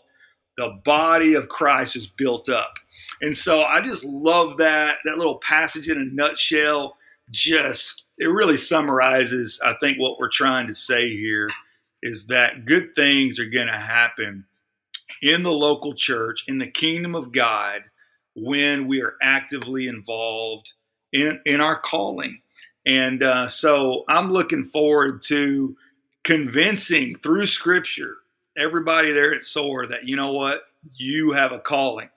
The 0.56 0.80
body 0.84 1.34
of 1.34 1.48
Christ 1.48 1.94
is 1.94 2.06
built 2.06 2.48
up. 2.48 2.70
And 3.20 3.36
so 3.36 3.62
I 3.62 3.82
just 3.82 4.04
love 4.04 4.56
that 4.56 4.98
that 5.04 5.18
little 5.18 5.38
passage 5.38 5.88
in 5.88 5.98
a 5.98 6.04
nutshell. 6.04 6.96
Just 7.30 8.04
it 8.18 8.26
really 8.26 8.56
summarizes, 8.56 9.60
I 9.64 9.74
think, 9.80 9.98
what 9.98 10.18
we're 10.18 10.30
trying 10.30 10.66
to 10.68 10.74
say 10.74 11.10
here 11.10 11.50
is 12.02 12.26
that 12.28 12.64
good 12.64 12.94
things 12.94 13.38
are 13.38 13.46
going 13.46 13.66
to 13.66 13.78
happen 13.78 14.46
in 15.22 15.42
the 15.42 15.52
local 15.52 15.94
church, 15.94 16.44
in 16.46 16.58
the 16.58 16.70
kingdom 16.70 17.14
of 17.14 17.32
God, 17.32 17.82
when 18.34 18.86
we 18.86 19.02
are 19.02 19.14
actively 19.20 19.88
involved 19.88 20.72
in, 21.16 21.40
in 21.46 21.60
our 21.60 21.76
calling. 21.76 22.40
And 22.84 23.22
uh, 23.22 23.48
so 23.48 24.04
I'm 24.08 24.32
looking 24.32 24.62
forward 24.62 25.22
to 25.22 25.76
convincing 26.22 27.14
through 27.14 27.46
scripture 27.46 28.16
everybody 28.56 29.12
there 29.12 29.34
at 29.34 29.42
SOAR 29.42 29.86
that, 29.88 30.06
you 30.06 30.16
know 30.16 30.32
what, 30.32 30.62
you 30.94 31.32
have 31.32 31.52
a 31.52 31.58
calling. 31.58 32.10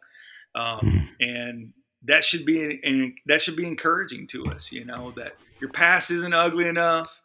Um, 0.56 0.80
hmm. 0.80 0.98
and 1.20 1.74
that 2.04 2.24
should 2.24 2.46
be 2.46 2.80
and 2.84 3.14
that 3.28 3.42
should 3.42 3.56
be 3.56 3.68
encouraging 3.68 4.26
to 4.28 4.48
us, 4.48 4.72
you 4.72 4.84
know, 4.84 5.12
that 5.12 5.36
your 5.60 5.70
past 5.70 6.10
isn't 6.12 6.34
ugly 6.34 6.68
enough, 6.68 7.22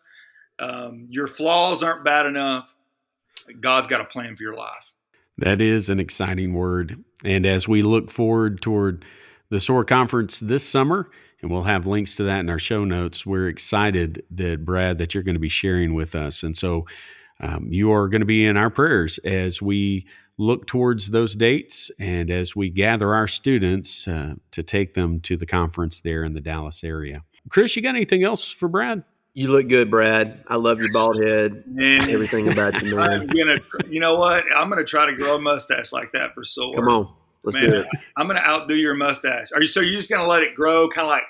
um, 0.59 1.07
your 1.09 1.27
flaws 1.27 1.83
aren't 1.83 2.05
bad 2.05 2.27
enough. 2.27 2.75
God's 3.61 3.87
got 3.87 4.01
a 4.01 4.05
plan 4.05 4.37
for 4.37 4.43
your 4.43 4.55
life. 4.55 4.93
That 5.39 5.61
is 5.61 5.91
an 5.91 6.01
exciting 6.01 6.55
word. 6.55 7.03
And 7.25 7.47
as 7.47 7.67
we 7.67 7.83
look 7.83 8.11
forward 8.11 8.61
toward 8.61 9.05
the 9.49 9.61
SOAR 9.61 9.85
conference 9.85 10.39
this 10.41 10.69
summer, 10.69 11.11
and 11.42 11.51
we'll 11.51 11.62
have 11.62 11.87
links 11.87 12.14
to 12.16 12.25
that 12.25 12.40
in 12.40 12.51
our 12.51 12.59
show 12.59 12.85
notes. 12.85 13.27
We're 13.27 13.49
excited 13.49 14.25
that 14.31 14.64
Brad 14.64 14.99
that 14.99 15.14
you're 15.14 15.23
going 15.23 15.35
to 15.35 15.40
be 15.40 15.49
sharing 15.49 15.94
with 15.94 16.14
us, 16.14 16.42
and 16.42 16.57
so 16.57 16.87
um, 17.40 17.68
you 17.70 17.92
are 17.92 18.09
going 18.09 18.20
to 18.20 18.27
be 18.27 18.44
in 18.47 18.57
our 18.57 18.70
prayers 18.70 19.18
as 19.18 19.61
we 19.61 20.07
look 20.38 20.66
towards 20.66 21.11
those 21.11 21.35
dates 21.35 21.90
and 21.99 22.31
as 22.31 22.57
we 22.57 22.70
gather 22.70 23.14
our 23.14 23.29
students 23.29 24.09
uh, 24.09 24.35
to 24.51 24.62
take 24.62 24.94
them 24.94 25.20
to 25.20 25.37
the 25.37 25.47
conference 25.47 26.01
there 26.01 26.25
in 26.25 26.35
the 26.35 26.40
Dallas 26.40 26.83
area. 26.83 27.23
Chris, 27.49 27.77
you 27.77 27.83
got 27.83 27.94
anything 27.94 28.25
else 28.25 28.51
for 28.51 28.68
Brad? 28.68 29.05
You 29.35 29.49
look 29.49 29.68
good, 29.68 29.90
Brad. 29.90 30.44
I 30.47 30.57
love 30.57 30.79
your 30.79 30.92
bald 30.92 31.20
head. 31.20 31.64
Man. 31.66 32.09
Everything 32.09 32.51
about 32.53 32.81
you, 32.83 32.97
man. 32.97 33.23
I'm 33.23 33.27
gonna, 33.27 33.59
you 33.88 33.99
know 33.99 34.16
what? 34.16 34.44
I'm 34.55 34.70
gonna 34.70 34.85
try 34.85 35.07
to 35.07 35.16
grow 35.16 35.37
a 35.37 35.40
mustache 35.40 35.92
like 35.92 36.12
that 36.12 36.35
for 36.35 36.44
SOAR. 36.44 36.73
Come 36.73 36.88
on, 36.88 37.09
let's 37.45 37.57
man, 37.57 37.71
do 37.71 37.77
it. 37.77 37.87
I'm 38.17 38.27
gonna 38.27 38.41
outdo 38.41 38.77
your 38.77 38.95
mustache. 38.95 39.53
Are 39.55 39.63
you? 39.63 39.69
So 39.69 39.81
you're 39.81 39.95
just 39.95 40.11
gonna 40.11 40.29
let 40.29 40.43
it 40.43 40.55
grow, 40.55 40.89
kind 40.89 41.07
of 41.07 41.11
like 41.11 41.25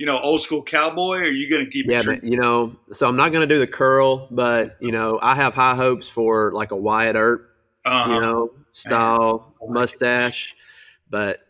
you 0.00 0.06
know, 0.06 0.18
old 0.18 0.40
school 0.40 0.62
cowboy? 0.62 1.18
Or 1.18 1.24
are 1.24 1.30
you 1.30 1.48
going 1.50 1.62
to 1.62 1.70
keep? 1.70 1.84
It? 1.84 1.92
Yeah, 1.92 2.02
but, 2.06 2.24
you 2.24 2.38
know, 2.38 2.74
so 2.90 3.06
I'm 3.06 3.16
not 3.16 3.32
going 3.32 3.46
to 3.46 3.54
do 3.54 3.58
the 3.58 3.66
curl, 3.66 4.28
but 4.30 4.78
you 4.80 4.92
know, 4.92 5.18
I 5.20 5.34
have 5.34 5.54
high 5.54 5.74
hopes 5.74 6.08
for 6.08 6.52
like 6.52 6.70
a 6.70 6.76
Wyatt 6.76 7.16
Earp, 7.16 7.54
uh-huh. 7.84 8.14
you 8.14 8.20
know, 8.22 8.50
style 8.72 9.54
mustache. 9.62 10.56
But 11.10 11.46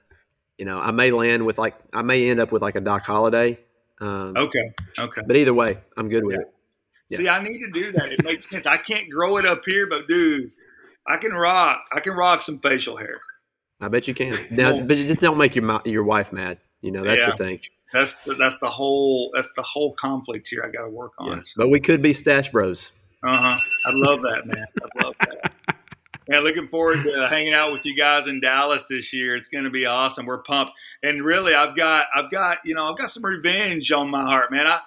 you 0.58 0.64
know, 0.64 0.80
I 0.80 0.90
may 0.90 1.12
land 1.12 1.46
with 1.46 1.58
like 1.58 1.76
I 1.92 2.02
may 2.02 2.28
end 2.28 2.40
up 2.40 2.50
with 2.50 2.60
like 2.60 2.74
a 2.74 2.80
Doc 2.80 3.04
Holliday. 3.04 3.60
Um, 4.00 4.36
okay. 4.36 4.72
Okay. 4.98 5.22
But 5.24 5.36
either 5.36 5.54
way, 5.54 5.78
I'm 5.96 6.08
good 6.08 6.24
with 6.24 6.40
it. 6.40 6.48
Yeah. 7.08 7.18
See, 7.18 7.28
I 7.28 7.40
need 7.40 7.60
to 7.60 7.70
do 7.70 7.92
that. 7.92 8.10
It 8.12 8.24
makes 8.24 8.50
sense. 8.50 8.66
I 8.66 8.78
can't 8.78 9.08
grow 9.10 9.36
it 9.36 9.46
up 9.46 9.62
here, 9.64 9.88
but 9.88 10.08
dude, 10.08 10.50
I 11.06 11.18
can 11.18 11.32
rock. 11.32 11.84
I 11.92 12.00
can 12.00 12.14
rock 12.14 12.42
some 12.42 12.58
facial 12.58 12.96
hair. 12.96 13.20
I 13.80 13.88
bet 13.88 14.08
you 14.08 14.14
can. 14.14 14.38
Now, 14.50 14.82
but 14.82 14.96
just 14.96 15.20
don't 15.20 15.38
make 15.38 15.54
your 15.56 15.80
your 15.84 16.04
wife 16.04 16.32
mad. 16.32 16.58
You 16.80 16.90
know, 16.90 17.02
that's 17.02 17.20
yeah. 17.20 17.30
the 17.30 17.36
thing. 17.36 17.60
That's 17.92 18.14
the, 18.16 18.34
that's 18.34 18.58
the 18.60 18.70
whole 18.70 19.30
that's 19.34 19.52
the 19.54 19.62
whole 19.62 19.92
conflict 19.94 20.48
here. 20.48 20.62
I 20.64 20.70
got 20.70 20.84
to 20.84 20.90
work 20.90 21.12
on. 21.18 21.38
Yes, 21.38 21.54
but 21.56 21.68
we 21.68 21.80
could 21.80 22.02
be 22.02 22.12
stash 22.12 22.50
bros. 22.50 22.92
Uh 23.22 23.36
huh. 23.36 23.58
I 23.86 23.90
love 23.90 24.22
that, 24.22 24.46
man. 24.46 24.66
I 24.82 25.04
love 25.04 25.14
that. 25.20 25.52
Man, 26.28 26.44
looking 26.44 26.68
forward 26.68 27.02
to 27.02 27.28
hanging 27.28 27.54
out 27.54 27.72
with 27.72 27.84
you 27.84 27.96
guys 27.96 28.28
in 28.28 28.40
Dallas 28.40 28.86
this 28.88 29.12
year. 29.12 29.34
It's 29.34 29.48
going 29.48 29.64
to 29.64 29.70
be 29.70 29.84
awesome. 29.86 30.26
We're 30.26 30.42
pumped, 30.42 30.72
and 31.02 31.24
really, 31.24 31.54
I've 31.54 31.74
got 31.74 32.06
I've 32.14 32.30
got 32.30 32.58
you 32.64 32.74
know 32.74 32.84
I've 32.84 32.96
got 32.96 33.10
some 33.10 33.24
revenge 33.24 33.90
on 33.90 34.10
my 34.10 34.22
heart, 34.22 34.52
man. 34.52 34.66
I 34.66 34.80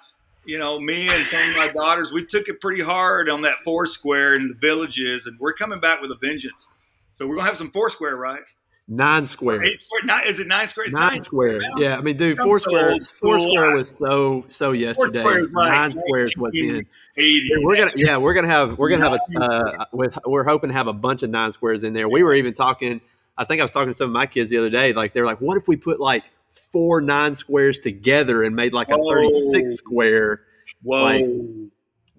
you 0.46 0.58
know 0.58 0.80
me 0.80 1.08
and 1.08 1.22
some 1.24 1.50
of 1.50 1.56
my 1.56 1.70
daughters 1.74 2.12
we 2.12 2.24
took 2.24 2.48
it 2.48 2.60
pretty 2.60 2.82
hard 2.82 3.28
on 3.28 3.42
that 3.42 3.56
Foursquare 3.64 4.34
in 4.34 4.48
the 4.48 4.54
villages, 4.54 5.26
and 5.26 5.38
we're 5.38 5.52
coming 5.52 5.80
back 5.80 6.00
with 6.00 6.10
a 6.10 6.16
vengeance. 6.16 6.66
So 7.12 7.26
we're 7.26 7.36
gonna 7.36 7.46
have 7.46 7.56
some 7.56 7.70
Foursquare, 7.70 8.16
right? 8.16 8.40
Nine 8.86 9.26
square. 9.26 9.64
Eight 9.64 9.80
square. 9.80 10.02
Nine, 10.04 10.26
is 10.26 10.40
it 10.40 10.46
nine 10.46 10.68
square? 10.68 10.86
Nine, 10.90 11.12
nine 11.12 11.22
square. 11.22 11.58
now. 11.58 11.76
Yeah, 11.78 11.96
I 11.96 12.02
mean, 12.02 12.18
dude, 12.18 12.36
four 12.36 12.58
so 12.58 12.68
square. 12.68 12.96
Four 13.18 13.40
square 13.40 13.74
was 13.76 13.88
so 13.88 14.44
so 14.48 14.72
yesterday. 14.72 15.20
square 15.20 15.42
like 15.54 15.72
Nine 15.72 15.92
square 15.92 16.20
is 16.22 16.36
what's 16.36 16.58
in. 16.58 16.84
Dude, 17.16 17.42
we're 17.62 17.76
gonna 17.78 17.92
yeah 17.96 18.18
we're 18.18 18.34
gonna 18.34 18.48
have 18.48 18.76
we're 18.76 18.90
gonna 18.90 19.08
have 19.08 19.18
a 19.36 19.40
uh, 19.40 19.84
with 19.92 20.18
we're 20.26 20.44
hoping 20.44 20.68
to 20.68 20.74
have 20.74 20.86
a 20.86 20.92
bunch 20.92 21.22
of 21.22 21.30
nine 21.30 21.50
squares 21.52 21.82
in 21.82 21.94
there. 21.94 22.08
We 22.10 22.22
were 22.22 22.34
even 22.34 22.52
talking. 22.52 23.00
I 23.38 23.44
think 23.44 23.60
I 23.60 23.64
was 23.64 23.70
talking 23.70 23.88
to 23.88 23.94
some 23.96 24.08
of 24.10 24.12
my 24.12 24.26
kids 24.26 24.50
the 24.50 24.58
other 24.58 24.68
day. 24.70 24.92
Like 24.92 25.14
they're 25.14 25.24
like, 25.24 25.40
what 25.40 25.56
if 25.56 25.66
we 25.66 25.76
put 25.76 25.98
like 25.98 26.24
four 26.52 27.00
nine 27.00 27.34
squares 27.34 27.78
together 27.78 28.42
and 28.42 28.54
made 28.54 28.74
like 28.74 28.90
a 28.90 28.98
thirty 28.98 29.32
six 29.50 29.76
square? 29.76 30.42
Whoa. 30.82 31.02
like, 31.04 31.24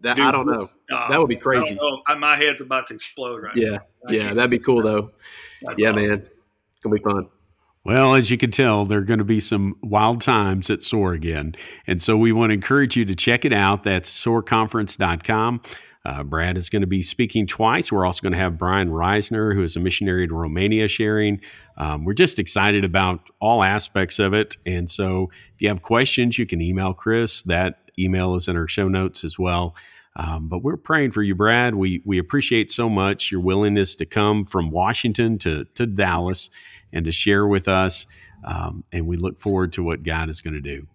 That 0.02 0.18
I 0.20 0.32
don't 0.32 0.48
know. 0.48 0.68
Oh, 0.92 1.06
that 1.10 1.20
would 1.20 1.30
be 1.30 1.38
I 1.38 1.42
crazy. 1.42 1.76
know. 1.76 2.02
My 2.18 2.36
head's 2.36 2.62
about 2.62 2.88
to 2.88 2.96
explode 2.96 3.44
right 3.44 3.56
Yeah, 3.56 3.70
now. 3.70 3.80
I 4.08 4.12
yeah, 4.14 4.34
that'd 4.34 4.50
be 4.50 4.58
cool 4.60 4.82
though. 4.82 5.12
that's 5.62 5.80
Yeah, 5.80 5.92
awesome. 5.92 6.08
man, 6.08 6.26
gonna 6.86 6.96
be 6.96 7.04
fun. 7.04 7.28
Well, 7.86 8.16
as 8.16 8.32
you 8.32 8.38
can 8.40 8.50
tell, 8.50 8.86
there 8.86 8.98
are 8.98 9.04
going 9.04 9.20
to 9.20 9.24
be 9.24 9.40
some 9.40 9.76
wild 9.84 10.20
times 10.20 10.72
at 10.72 10.82
SOAR 10.82 11.14
again. 11.14 11.56
And 11.86 12.02
so 12.02 12.18
we 12.18 12.32
want 12.32 12.50
to 12.50 12.56
encourage 12.56 12.98
you 12.98 13.06
to 13.06 13.14
check 13.14 13.46
it 13.46 13.54
out. 13.54 13.84
That's 13.84 14.10
soarconference.com. 14.10 15.62
Uh, 16.04 16.24
Brad 16.24 16.58
is 16.58 16.72
going 16.72 16.82
to 16.82 16.88
be 16.88 17.04
speaking 17.04 17.46
twice. 17.46 17.92
We're 17.92 18.06
also 18.06 18.22
going 18.22 18.34
to 18.34 18.40
have 18.40 18.58
Brian 18.58 18.90
Reisner, 18.90 19.54
who 19.54 19.62
is 19.64 19.76
a 19.76 19.80
missionary 19.80 20.28
to 20.28 20.34
Romania, 20.34 20.88
sharing. 20.88 21.42
Um, 21.78 22.06
we're 22.06 22.14
just 22.14 22.40
excited 22.40 22.84
about 22.84 23.30
all 23.40 23.64
aspects 23.64 24.18
of 24.18 24.34
it. 24.34 24.58
And 24.66 24.90
so 24.90 25.30
if 25.54 25.62
you 25.62 25.68
have 25.68 25.84
questions, 25.84 26.40
you 26.40 26.48
can 26.48 26.62
email 26.62 26.94
Chris. 26.94 27.44
That 27.44 27.92
email 28.00 28.34
is 28.34 28.48
in 28.48 28.58
our 28.58 28.68
show 28.68 28.88
notes 28.88 29.24
as 29.24 29.38
well. 29.38 29.76
Um, 30.16 30.48
but 30.48 30.64
we're 30.64 30.78
praying 30.78 31.12
for 31.12 31.22
you, 31.22 31.36
Brad. 31.36 31.76
We 31.76 32.02
we 32.06 32.20
appreciate 32.20 32.72
so 32.72 32.88
much 32.88 33.32
your 33.32 33.42
willingness 33.42 33.96
to 33.96 34.06
come 34.06 34.46
from 34.46 34.72
Washington 34.72 35.38
to 35.40 35.66
to 35.76 35.86
Dallas 35.86 36.50
and 36.94 37.06
to 37.06 37.12
share 37.12 37.48
with 37.48 37.68
us. 37.68 38.06
Um, 38.44 38.84
and 38.92 39.08
we 39.08 39.18
look 39.18 39.40
forward 39.40 39.74
to 39.74 39.84
what 39.84 40.04
God 40.04 40.30
is 40.30 40.42
going 40.42 40.54
to 40.54 40.62
do. 40.62 40.88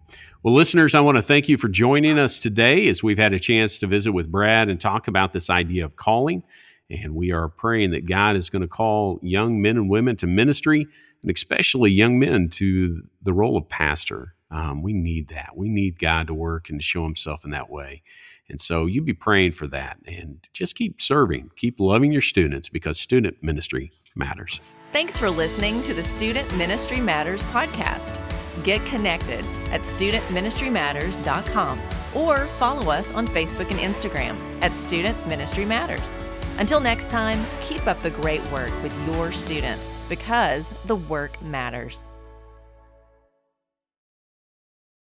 Well, 0.43 0.53
listeners, 0.53 0.95
I 0.95 1.01
want 1.01 1.17
to 1.17 1.21
thank 1.21 1.49
you 1.49 1.57
for 1.57 1.67
joining 1.67 2.17
us 2.17 2.39
today 2.39 2.87
as 2.87 3.03
we've 3.03 3.17
had 3.17 3.33
a 3.33 3.39
chance 3.39 3.77
to 3.79 3.87
visit 3.87 4.11
with 4.11 4.31
Brad 4.31 4.69
and 4.69 4.79
talk 4.79 5.07
about 5.07 5.33
this 5.33 5.49
idea 5.49 5.85
of 5.85 5.95
calling. 5.95 6.43
And 6.89 7.15
we 7.15 7.31
are 7.31 7.47
praying 7.47 7.91
that 7.91 8.05
God 8.05 8.35
is 8.35 8.49
going 8.49 8.63
to 8.63 8.67
call 8.67 9.19
young 9.21 9.61
men 9.61 9.77
and 9.77 9.89
women 9.89 10.15
to 10.17 10.27
ministry, 10.27 10.87
and 11.21 11.31
especially 11.31 11.91
young 11.91 12.19
men 12.19 12.49
to 12.49 13.03
the 13.21 13.33
role 13.33 13.55
of 13.55 13.69
pastor. 13.69 14.33
Um, 14.49 14.81
we 14.81 14.93
need 14.93 15.29
that. 15.29 15.51
We 15.55 15.69
need 15.69 15.99
God 15.99 16.27
to 16.27 16.33
work 16.33 16.69
and 16.69 16.79
to 16.79 16.85
show 16.85 17.03
himself 17.03 17.45
in 17.45 17.51
that 17.51 17.69
way. 17.69 18.01
And 18.49 18.59
so 18.59 18.85
you 18.85 19.01
be 19.01 19.13
praying 19.13 19.53
for 19.53 19.67
that 19.67 19.97
and 20.05 20.45
just 20.51 20.75
keep 20.75 21.01
serving, 21.01 21.51
keep 21.55 21.79
loving 21.79 22.11
your 22.11 22.21
students 22.21 22.67
because 22.67 22.99
student 22.99 23.37
ministry 23.41 23.93
matters. 24.15 24.59
Thanks 24.91 25.17
for 25.17 25.29
listening 25.29 25.81
to 25.83 25.93
the 25.93 26.03
Student 26.03 26.53
Ministry 26.57 26.99
Matters 26.99 27.43
podcast. 27.43 28.19
Get 28.65 28.85
connected 28.85 29.45
at 29.71 29.81
studentministrymatters.com 29.83 31.79
or 32.13 32.45
follow 32.45 32.91
us 32.91 33.09
on 33.13 33.25
Facebook 33.25 33.71
and 33.71 33.79
Instagram 33.79 34.35
at 34.61 34.75
Student 34.75 35.15
Ministry 35.29 35.63
Matters. 35.63 36.13
Until 36.57 36.81
next 36.81 37.09
time, 37.09 37.41
keep 37.61 37.87
up 37.87 38.01
the 38.01 38.09
great 38.09 38.43
work 38.51 38.71
with 38.83 38.93
your 39.07 39.31
students 39.31 39.89
because 40.09 40.69
the 40.87 40.97
work 40.97 41.41
matters. 41.41 42.05